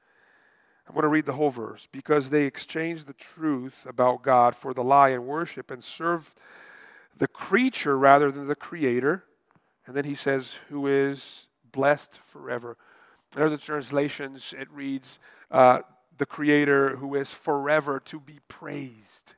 I'm 0.88 0.94
going 0.94 1.04
to 1.04 1.10
read 1.10 1.26
the 1.26 1.34
whole 1.34 1.50
verse. 1.50 1.88
Because 1.92 2.30
they 2.30 2.46
exchanged 2.46 3.08
the 3.08 3.14
truth 3.14 3.86
about 3.88 4.24
God 4.24 4.56
for 4.56 4.74
the 4.74 4.84
lie 4.84 5.10
and 5.10 5.26
worship 5.26 5.72
and 5.72 5.84
served 5.84 6.40
the 7.18 7.28
creature 7.28 7.98
rather 7.98 8.32
than 8.32 8.48
the 8.48 8.56
creator. 8.56 9.24
And 9.86 9.96
then 9.96 10.06
he 10.06 10.16
says, 10.16 10.58
who 10.70 10.88
is 10.88 11.48
blessed 11.72 12.18
forever. 12.18 12.78
In 13.36 13.42
other 13.42 13.58
translations, 13.58 14.54
it 14.58 14.70
reads, 14.72 15.20
uh, 15.52 15.82
the 16.18 16.26
creator 16.26 16.96
who 16.96 17.16
is 17.16 17.32
forever 17.32 18.00
to 18.06 18.20
be 18.20 18.40
praised. 18.48 19.36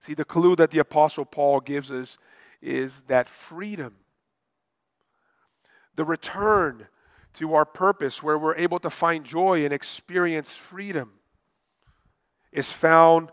See, 0.00 0.14
the 0.14 0.24
clue 0.24 0.54
that 0.56 0.70
the 0.70 0.78
Apostle 0.78 1.24
Paul 1.24 1.60
gives 1.60 1.90
us 1.90 2.18
is 2.60 3.02
that 3.02 3.28
freedom, 3.28 3.96
the 5.96 6.04
return 6.04 6.86
to 7.34 7.54
our 7.54 7.64
purpose, 7.64 8.22
where 8.22 8.38
we're 8.38 8.56
able 8.56 8.78
to 8.78 8.90
find 8.90 9.24
joy 9.24 9.64
and 9.64 9.72
experience 9.74 10.56
freedom, 10.56 11.12
is 12.52 12.72
found 12.72 13.30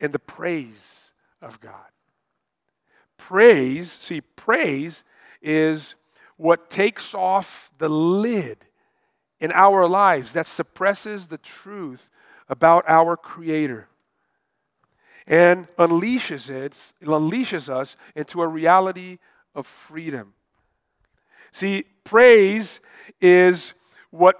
in 0.00 0.10
the 0.10 0.18
praise 0.18 1.12
of 1.40 1.60
God. 1.60 1.74
Praise, 3.16 3.92
see, 3.92 4.20
praise 4.20 5.04
is 5.40 5.94
what 6.36 6.70
takes 6.70 7.14
off 7.14 7.70
the 7.78 7.88
lid 7.88 8.58
in 9.40 9.52
our 9.52 9.86
lives 9.86 10.32
that 10.32 10.46
suppresses 10.46 11.28
the 11.28 11.38
truth 11.38 12.10
about 12.48 12.84
our 12.88 13.16
Creator 13.16 13.88
and 15.26 15.68
unleashes 15.76 16.48
it, 16.48 16.72
unleashes 17.02 17.68
us 17.68 17.96
into 18.16 18.40
a 18.40 18.48
reality 18.48 19.18
of 19.54 19.66
freedom. 19.66 20.32
See, 21.52 21.84
praise 22.04 22.80
is 23.20 23.74
what 24.10 24.36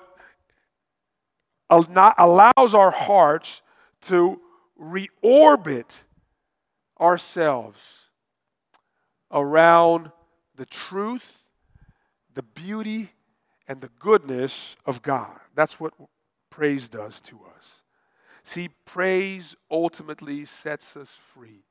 allows 1.71 2.75
our 2.75 2.91
hearts 2.91 3.63
to 4.03 4.41
reorbit 4.81 6.03
ourselves 7.01 7.79
around 9.31 10.11
the 10.57 10.67
truth, 10.67 11.51
the 12.35 12.43
beauty, 12.43 13.11
and 13.67 13.81
the 13.81 13.91
goodness 13.99 14.77
of 14.87 15.03
God. 15.03 15.39
That's 15.55 15.79
what 15.79 15.93
praise 16.51 16.89
does 16.89 17.21
to 17.23 17.41
us. 17.57 17.83
See, 18.45 18.71
praise 18.87 19.55
ultimately 19.71 20.47
sets 20.47 20.97
us 20.97 21.19
free. 21.35 21.65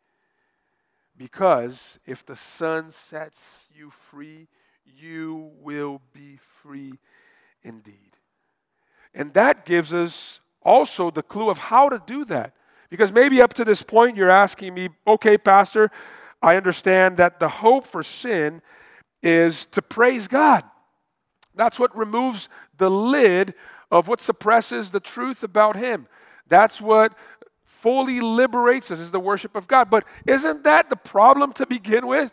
Because 1.17 1.97
if 2.05 2.23
the 2.23 2.35
Son 2.35 2.91
sets 2.91 3.67
you 3.73 3.89
free, 3.89 4.47
you 4.95 5.51
will 5.61 6.01
be 6.13 6.39
free 6.61 6.93
indeed. 7.63 7.93
And 9.13 9.33
that 9.33 9.65
gives 9.65 9.93
us 9.93 10.39
also 10.61 11.09
the 11.09 11.23
clue 11.23 11.49
of 11.49 11.57
how 11.57 11.89
to 11.89 12.01
do 12.05 12.25
that. 12.25 12.53
Because 12.89 13.11
maybe 13.11 13.41
up 13.41 13.53
to 13.55 13.65
this 13.65 13.81
point 13.81 14.15
you're 14.15 14.29
asking 14.29 14.73
me, 14.73 14.89
okay, 15.05 15.37
Pastor, 15.37 15.91
I 16.41 16.55
understand 16.55 17.17
that 17.17 17.39
the 17.39 17.49
hope 17.49 17.85
for 17.85 18.03
sin 18.03 18.61
is 19.23 19.65
to 19.67 19.81
praise 19.81 20.27
God. 20.27 20.63
That's 21.55 21.79
what 21.79 21.95
removes 21.97 22.49
the 22.77 22.91
lid 22.91 23.55
of 23.91 24.07
what 24.07 24.21
suppresses 24.21 24.91
the 24.91 24.99
truth 24.99 25.43
about 25.43 25.75
Him. 25.75 26.07
That's 26.47 26.79
what 26.79 27.13
fully 27.63 28.21
liberates 28.21 28.91
us 28.91 28.99
is 28.99 29.11
the 29.11 29.19
worship 29.19 29.55
of 29.55 29.67
God. 29.67 29.89
But 29.89 30.05
isn't 30.25 30.63
that 30.63 30.89
the 30.89 30.95
problem 30.95 31.53
to 31.53 31.65
begin 31.65 32.07
with? 32.07 32.31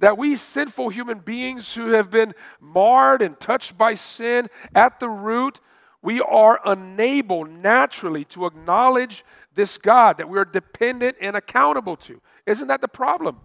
That 0.00 0.18
we 0.18 0.36
sinful 0.36 0.90
human 0.90 1.20
beings 1.20 1.74
who 1.74 1.92
have 1.92 2.10
been 2.10 2.34
marred 2.60 3.22
and 3.22 3.38
touched 3.38 3.78
by 3.78 3.94
sin 3.94 4.48
at 4.74 4.98
the 4.98 5.08
root, 5.08 5.60
we 6.02 6.20
are 6.20 6.60
unable 6.64 7.44
naturally 7.44 8.24
to 8.26 8.46
acknowledge 8.46 9.24
this 9.54 9.78
God 9.78 10.18
that 10.18 10.28
we 10.28 10.38
are 10.38 10.44
dependent 10.44 11.16
and 11.20 11.36
accountable 11.36 11.96
to. 11.96 12.20
Isn't 12.46 12.68
that 12.68 12.80
the 12.80 12.88
problem? 12.88 13.40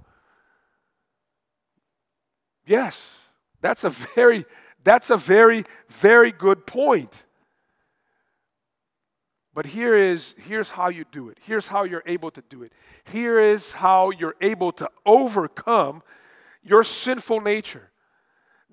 Yes, 2.66 3.20
that's 3.62 3.84
a 3.84 3.90
very, 3.90 4.46
that's 4.84 5.10
a 5.10 5.18
very, 5.18 5.66
very 5.90 6.32
good 6.32 6.66
point. 6.66 7.26
But 9.54 9.66
here 9.66 9.96
is 9.96 10.36
here's 10.48 10.70
how 10.70 10.90
you 10.90 11.06
do 11.12 11.30
it. 11.30 11.38
Here's 11.42 11.68
how 11.68 11.84
you're 11.84 12.04
able 12.06 12.32
to 12.32 12.44
do 12.50 12.64
it. 12.64 12.74
Here 13.06 13.40
is 13.40 13.74
how 13.74 14.12
you're 14.12 14.36
able 14.42 14.72
to 14.74 14.90
overcome 15.06 16.02
your 16.66 16.84
sinful 16.84 17.42
nature 17.42 17.92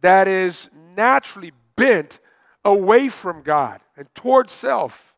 that 0.00 0.26
is 0.26 0.70
naturally 0.96 1.52
bent 1.76 2.18
away 2.64 3.08
from 3.08 3.42
God 3.42 3.80
and 3.96 4.12
towards 4.14 4.52
self. 4.52 5.16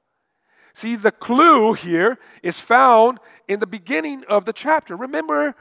See, 0.75 0.97
the 0.97 1.13
clue 1.13 1.75
here 1.75 2.19
is 2.43 2.59
found 2.59 3.19
in 3.47 3.61
the 3.61 3.67
beginning 3.67 4.25
of 4.29 4.45
the 4.45 4.53
chapter. 4.53 4.97
Remember 4.97 5.55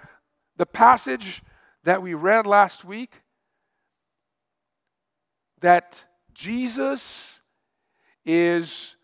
the 0.58 0.66
passage 0.66 1.44
that 1.84 2.02
we 2.02 2.16
read 2.16 2.48
last 2.48 2.84
week? 2.84 3.22
That 5.62 6.04
Jesus 6.34 7.42
is 8.26 8.96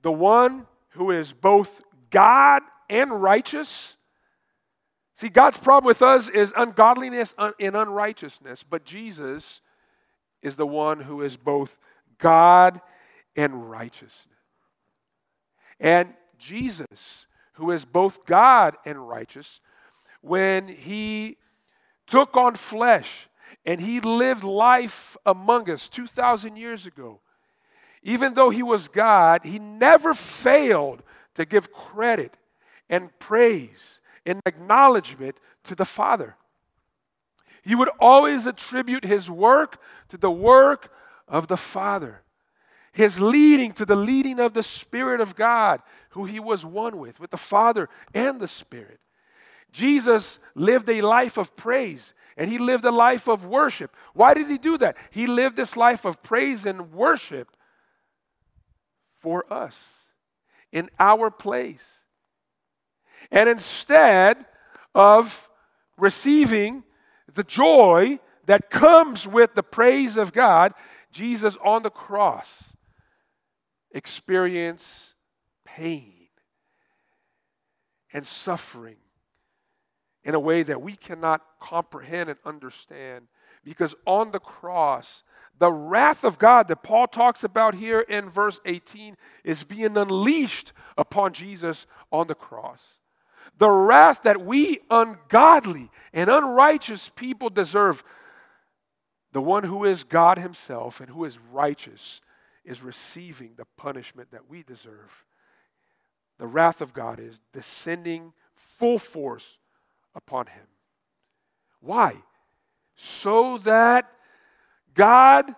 the 0.00 0.12
one 0.12 0.66
who 0.90 1.10
is 1.10 1.32
both 1.32 1.82
God 2.10 2.62
and 2.88 3.22
righteous. 3.22 3.96
See, 5.22 5.28
God's 5.28 5.56
problem 5.56 5.86
with 5.86 6.02
us 6.02 6.28
is 6.28 6.52
ungodliness 6.56 7.32
and 7.38 7.76
unrighteousness, 7.76 8.64
but 8.64 8.84
Jesus 8.84 9.60
is 10.42 10.56
the 10.56 10.66
one 10.66 10.98
who 10.98 11.22
is 11.22 11.36
both 11.36 11.78
God 12.18 12.80
and 13.36 13.70
righteousness. 13.70 14.26
And 15.78 16.12
Jesus, 16.38 17.28
who 17.52 17.70
is 17.70 17.84
both 17.84 18.26
God 18.26 18.76
and 18.84 19.08
righteous, 19.08 19.60
when 20.22 20.66
he 20.66 21.36
took 22.08 22.36
on 22.36 22.56
flesh 22.56 23.28
and 23.64 23.80
he 23.80 24.00
lived 24.00 24.42
life 24.42 25.16
among 25.24 25.70
us 25.70 25.88
2,000 25.88 26.56
years 26.56 26.84
ago, 26.84 27.20
even 28.02 28.34
though 28.34 28.50
he 28.50 28.64
was 28.64 28.88
God, 28.88 29.42
he 29.44 29.60
never 29.60 30.14
failed 30.14 31.04
to 31.34 31.44
give 31.44 31.72
credit 31.72 32.36
and 32.90 33.16
praise 33.20 34.00
and 34.24 34.40
acknowledgement 34.46 35.38
to 35.64 35.74
the 35.74 35.84
Father. 35.84 36.36
He 37.62 37.74
would 37.74 37.90
always 38.00 38.46
attribute 38.46 39.04
his 39.04 39.30
work 39.30 39.80
to 40.08 40.16
the 40.16 40.30
work 40.30 40.92
of 41.28 41.48
the 41.48 41.56
Father, 41.56 42.22
his 42.92 43.20
leading 43.20 43.72
to 43.72 43.84
the 43.84 43.96
leading 43.96 44.40
of 44.40 44.52
the 44.52 44.62
Spirit 44.62 45.20
of 45.20 45.36
God, 45.36 45.80
who 46.10 46.24
he 46.24 46.40
was 46.40 46.66
one 46.66 46.98
with, 46.98 47.20
with 47.20 47.30
the 47.30 47.36
Father 47.36 47.88
and 48.14 48.40
the 48.40 48.48
Spirit. 48.48 49.00
Jesus 49.70 50.38
lived 50.54 50.88
a 50.90 51.00
life 51.00 51.38
of 51.38 51.56
praise 51.56 52.12
and 52.36 52.50
he 52.50 52.58
lived 52.58 52.84
a 52.84 52.90
life 52.90 53.28
of 53.28 53.46
worship. 53.46 53.94
Why 54.14 54.34
did 54.34 54.48
he 54.48 54.58
do 54.58 54.78
that? 54.78 54.96
He 55.10 55.26
lived 55.26 55.56
this 55.56 55.76
life 55.76 56.04
of 56.04 56.22
praise 56.22 56.66
and 56.66 56.92
worship 56.92 57.56
for 59.18 59.50
us 59.52 60.00
in 60.72 60.90
our 60.98 61.30
place. 61.30 62.01
And 63.32 63.48
instead 63.48 64.44
of 64.94 65.50
receiving 65.96 66.84
the 67.32 67.42
joy 67.42 68.20
that 68.46 68.70
comes 68.70 69.26
with 69.26 69.54
the 69.54 69.62
praise 69.62 70.16
of 70.16 70.32
God, 70.32 70.74
Jesus 71.10 71.56
on 71.64 71.82
the 71.82 71.90
cross 71.90 72.72
experienced 73.90 75.14
pain 75.64 76.28
and 78.12 78.26
suffering 78.26 78.96
in 80.24 80.34
a 80.34 80.40
way 80.40 80.62
that 80.62 80.82
we 80.82 80.94
cannot 80.94 81.40
comprehend 81.60 82.30
and 82.30 82.38
understand 82.44 83.26
Because 83.64 83.94
on 84.06 84.32
the 84.32 84.40
cross, 84.40 85.22
the 85.58 85.72
wrath 85.72 86.24
of 86.24 86.38
God 86.38 86.68
that 86.68 86.82
Paul 86.82 87.06
talks 87.06 87.44
about 87.44 87.74
here 87.74 88.00
in 88.00 88.28
verse 88.28 88.60
18 88.64 89.16
is 89.44 89.62
being 89.62 89.96
unleashed 89.96 90.72
upon 90.98 91.32
Jesus 91.32 91.86
on 92.10 92.26
the 92.26 92.34
cross. 92.34 93.01
The 93.62 93.70
wrath 93.70 94.24
that 94.24 94.44
we 94.44 94.80
ungodly 94.90 95.88
and 96.12 96.28
unrighteous 96.28 97.10
people 97.10 97.48
deserve, 97.48 98.02
the 99.30 99.40
one 99.40 99.62
who 99.62 99.84
is 99.84 100.02
God 100.02 100.36
Himself 100.36 100.98
and 100.98 101.08
who 101.08 101.24
is 101.24 101.38
righteous 101.38 102.22
is 102.64 102.82
receiving 102.82 103.52
the 103.54 103.66
punishment 103.76 104.32
that 104.32 104.50
we 104.50 104.64
deserve. 104.64 105.24
The 106.38 106.46
wrath 106.48 106.80
of 106.80 106.92
God 106.92 107.20
is 107.20 107.40
descending 107.52 108.32
full 108.56 108.98
force 108.98 109.60
upon 110.12 110.46
Him. 110.46 110.66
Why? 111.78 112.16
So 112.96 113.58
that 113.58 114.10
God 114.92 115.54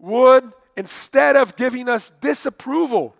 would, 0.00 0.52
instead 0.76 1.36
of 1.36 1.54
giving 1.54 1.88
us 1.88 2.10
disapproval, 2.10 3.14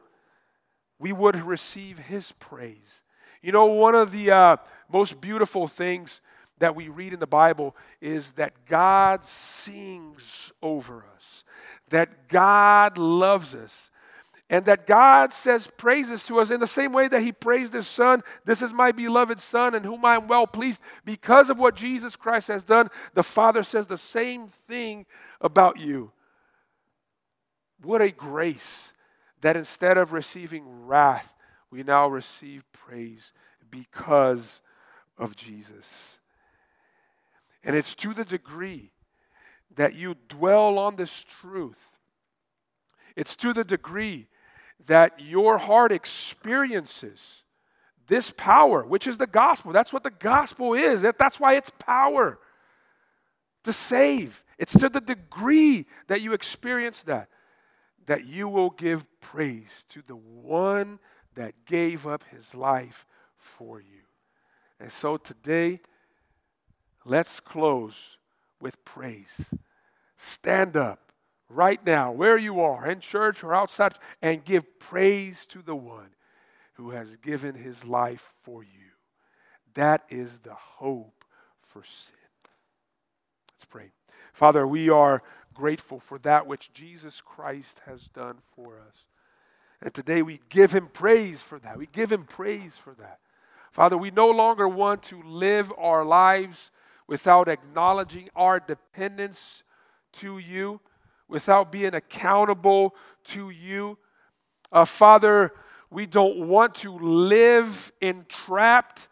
we 0.99 1.13
would 1.13 1.37
receive 1.37 2.01
His 2.01 2.33
praise. 2.33 3.05
You 3.43 3.53
know, 3.53 3.67
one 3.67 3.95
of 3.95 4.13
the 4.13 4.31
uh, 4.31 4.57
most 4.93 5.21
beautiful 5.21 5.67
things 5.67 6.21
that 6.59 6.77
we 6.77 6.89
read 6.89 7.13
in 7.13 7.21
the 7.21 7.27
Bible 7.27 7.75
is 8.01 8.33
that 8.33 8.53
God 8.67 9.25
sings 9.25 10.53
over 10.63 11.05
us, 11.17 11.45
that 11.89 12.29
God 12.29 12.99
loves 12.99 13.55
us, 13.55 13.91
and 14.51 14.65
that 14.67 14.87
God 14.87 15.33
says 15.33 15.69
praises 15.69 16.25
to 16.25 16.41
us 16.41 16.51
in 16.51 16.61
the 16.61 16.67
same 16.67 16.93
way 16.93 17.09
that 17.09 17.23
He 17.23 17.33
praised 17.33 17.73
His 17.73 17.87
Son. 17.87 18.23
This 18.45 18.63
is 18.63 18.75
my 18.75 18.93
beloved 18.93 19.41
Son 19.41 19.75
in 19.75 19.85
whom 19.85 20.05
I 20.05 20.17
am 20.17 20.29
well 20.29 20.47
pleased. 20.47 20.83
Because 21.05 21.51
of 21.51 21.59
what 21.59 21.77
Jesus 21.77 22.17
Christ 22.17 22.49
has 22.49 22.65
done, 22.65 22.89
the 23.15 23.23
Father 23.23 23.63
says 23.63 23.87
the 23.87 23.97
same 23.97 24.49
thing 24.49 25.07
about 25.41 25.79
you. 25.79 26.13
What 27.81 28.03
a 28.03 28.11
grace 28.11 28.93
that 29.41 29.57
instead 29.57 29.97
of 29.97 30.13
receiving 30.13 30.87
wrath, 30.87 31.33
we 31.71 31.83
now 31.83 32.09
receive 32.09 32.65
praise 32.73 33.33
because 33.71 34.61
of 35.19 35.37
Jesus. 35.37 36.19
And 37.63 37.77
it's 37.77 37.95
to 37.97 38.13
the 38.15 38.25
degree 38.25 38.91
that 39.77 39.95
you 39.95 40.17
dwell 40.29 40.79
on 40.79 40.97
this 40.97 41.23
truth, 41.23 41.99
it's 43.17 43.37
to 43.37 43.53
the 43.53 43.65
degree 43.65 44.27
that 44.87 45.21
your 45.21 45.59
heart 45.59 45.93
experiences 45.93 47.43
this 48.07 48.31
power, 48.31 48.85
which 48.85 49.07
is 49.07 49.19
the 49.19 49.27
gospel. 49.27 49.73
That's 49.73 49.93
what 49.93 50.03
the 50.03 50.11
gospel 50.11 50.75
is. 50.75 51.03
That's 51.03 51.39
why 51.39 51.55
it's 51.55 51.71
power 51.71 52.39
to 53.65 53.73
save. 53.73 54.45
It's 54.59 54.79
to 54.79 54.89
the 54.89 55.01
degree 55.01 55.87
that 56.09 56.21
you 56.21 56.33
experience 56.33 57.05
that, 57.05 57.29
that 58.07 58.27
you 58.27 58.49
will 58.49 58.71
give 58.71 59.07
praise 59.21 59.85
to 59.91 60.03
the 60.07 60.17
one 60.17 60.99
that 61.35 61.65
gave 61.65 62.07
up 62.07 62.25
his 62.31 62.55
life 62.55 63.07
for 63.37 63.81
you. 63.81 64.03
And 64.79 64.93
so 64.93 65.17
today, 65.17 65.81
let's 67.05 67.41
close 67.41 68.19
with 68.61 68.85
praise. 68.85 69.51
Stand 70.17 70.77
up 70.77 71.13
right 71.49 71.85
now, 71.85 72.13
where 72.13 72.39
you 72.39 72.61
are, 72.61 72.87
in 72.87 73.01
church 73.01 73.43
or 73.43 73.55
outside, 73.55 73.95
and 74.23 74.45
give 74.45 74.79
praise 74.79 75.45
to 75.47 75.63
the 75.63 75.77
one 75.77 76.11
who 76.75 76.91
has 76.91 77.17
given 77.17 77.55
his 77.55 77.85
life 77.85 78.35
for 78.43 78.63
you. 78.63 78.91
That 79.75 80.05
is 80.09 80.39
the 80.41 80.55
hope 80.55 81.25
for 81.63 81.83
sin. 81.85 82.17
Let's 83.53 83.65
pray. 83.65 83.91
Father, 84.33 84.67
we 84.67 84.89
are 84.89 85.23
grateful 85.53 86.01
for 86.01 86.19
that 86.21 86.47
which 86.47 86.73
Jesus 86.73 87.21
Christ 87.21 87.83
has 87.87 88.05
done 88.07 88.39
for 88.55 88.81
us. 88.89 89.07
And 89.83 89.95
today 89.95 90.23
we 90.23 90.41
give 90.49 90.73
him 90.73 90.89
praise 90.89 91.43
for 91.43 91.59
that. 91.61 91.79
We 91.79 91.87
give 91.87 92.13
him 92.13 92.25
praise 92.25 92.77
for 92.77 92.95
that. 92.95 93.19
Father, 93.71 93.97
we 93.97 94.11
no 94.11 94.31
longer 94.31 94.69
want 94.69 95.03
to 95.05 95.23
live 95.23 95.73
our 95.79 96.05
lives 96.05 96.71
without 97.07 97.49
acknowledging 97.49 98.29
our 98.37 98.61
dependence 98.61 99.63
to 100.13 100.39
you 100.39 100.81
without 101.31 101.73
being 101.73 101.95
accountable 101.95 102.95
to 103.25 103.51
you. 103.51 103.97
Uh, 104.73 104.85
Father, 104.85 105.53
we 105.91 106.07
don't 106.07 106.49
want 106.49 106.75
to 106.75 106.93
live 106.99 107.93
entrapped 108.01 109.09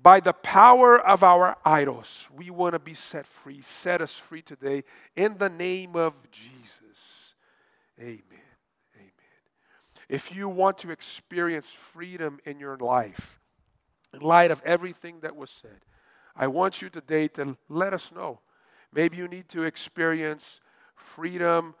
by 0.00 0.20
the 0.20 0.32
power 0.32 1.00
of 1.00 1.22
our 1.22 1.56
idols. 1.64 2.28
We 2.34 2.50
want 2.50 2.72
to 2.72 2.78
be 2.80 2.94
set 2.94 3.24
free. 3.26 3.60
Set 3.62 4.00
us 4.00 4.18
free 4.18 4.42
today 4.42 4.82
in 5.16 5.38
the 5.38 5.48
name 5.48 5.94
of 5.96 6.14
Jesus. 6.30 7.34
Amen. 7.98 8.22
Amen. 8.30 8.41
If 10.12 10.36
you 10.36 10.46
want 10.46 10.76
to 10.78 10.90
experience 10.90 11.70
freedom 11.70 12.38
in 12.44 12.60
your 12.60 12.76
life, 12.76 13.40
in 14.12 14.20
light 14.20 14.50
of 14.50 14.60
everything 14.62 15.20
that 15.20 15.34
was 15.34 15.50
said, 15.50 15.86
I 16.36 16.48
want 16.48 16.82
you 16.82 16.90
today 16.90 17.28
to 17.28 17.56
let 17.70 17.94
us 17.94 18.12
know. 18.12 18.40
Maybe 18.92 19.16
you 19.16 19.26
need 19.26 19.48
to 19.48 19.62
experience 19.62 20.60
freedom 20.96 21.74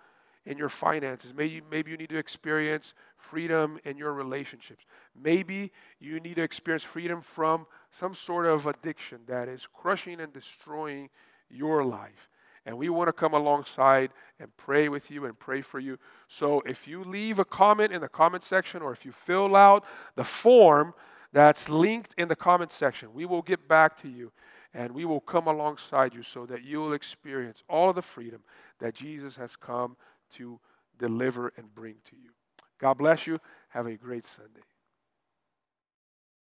in 0.46 0.56
your 0.56 0.70
finances. 0.70 1.34
Maybe, 1.34 1.60
maybe 1.70 1.90
you 1.90 1.98
need 1.98 2.08
to 2.08 2.16
experience 2.16 2.94
freedom 3.18 3.78
in 3.84 3.98
your 3.98 4.14
relationships. 4.14 4.86
Maybe 5.14 5.70
you 6.00 6.18
need 6.18 6.36
to 6.36 6.42
experience 6.42 6.84
freedom 6.84 7.20
from 7.20 7.66
some 7.90 8.14
sort 8.14 8.46
of 8.46 8.66
addiction 8.66 9.20
that 9.26 9.46
is 9.46 9.68
crushing 9.70 10.20
and 10.20 10.32
destroying 10.32 11.10
your 11.50 11.84
life. 11.84 12.30
And 12.64 12.78
we 12.78 12.88
want 12.88 13.08
to 13.08 13.12
come 13.12 13.34
alongside 13.34 14.10
and 14.38 14.56
pray 14.56 14.88
with 14.88 15.10
you 15.10 15.24
and 15.24 15.38
pray 15.38 15.62
for 15.62 15.78
you. 15.80 15.98
So 16.28 16.60
if 16.60 16.86
you 16.86 17.02
leave 17.02 17.38
a 17.38 17.44
comment 17.44 17.92
in 17.92 18.00
the 18.00 18.08
comment 18.08 18.42
section 18.42 18.82
or 18.82 18.92
if 18.92 19.04
you 19.04 19.12
fill 19.12 19.56
out 19.56 19.84
the 20.14 20.24
form 20.24 20.94
that's 21.32 21.68
linked 21.68 22.14
in 22.16 22.28
the 22.28 22.36
comment 22.36 22.70
section, 22.70 23.12
we 23.12 23.26
will 23.26 23.42
get 23.42 23.66
back 23.66 23.96
to 23.98 24.08
you 24.08 24.32
and 24.74 24.92
we 24.92 25.04
will 25.04 25.20
come 25.20 25.46
alongside 25.46 26.14
you 26.14 26.22
so 26.22 26.46
that 26.46 26.62
you 26.62 26.80
will 26.80 26.92
experience 26.92 27.62
all 27.68 27.88
of 27.88 27.94
the 27.94 28.02
freedom 28.02 28.42
that 28.78 28.94
Jesus 28.94 29.36
has 29.36 29.56
come 29.56 29.96
to 30.30 30.60
deliver 30.98 31.52
and 31.56 31.74
bring 31.74 31.96
to 32.04 32.16
you. 32.16 32.30
God 32.78 32.94
bless 32.94 33.26
you. 33.26 33.38
Have 33.70 33.86
a 33.86 33.96
great 33.96 34.24
Sunday. 34.24 34.60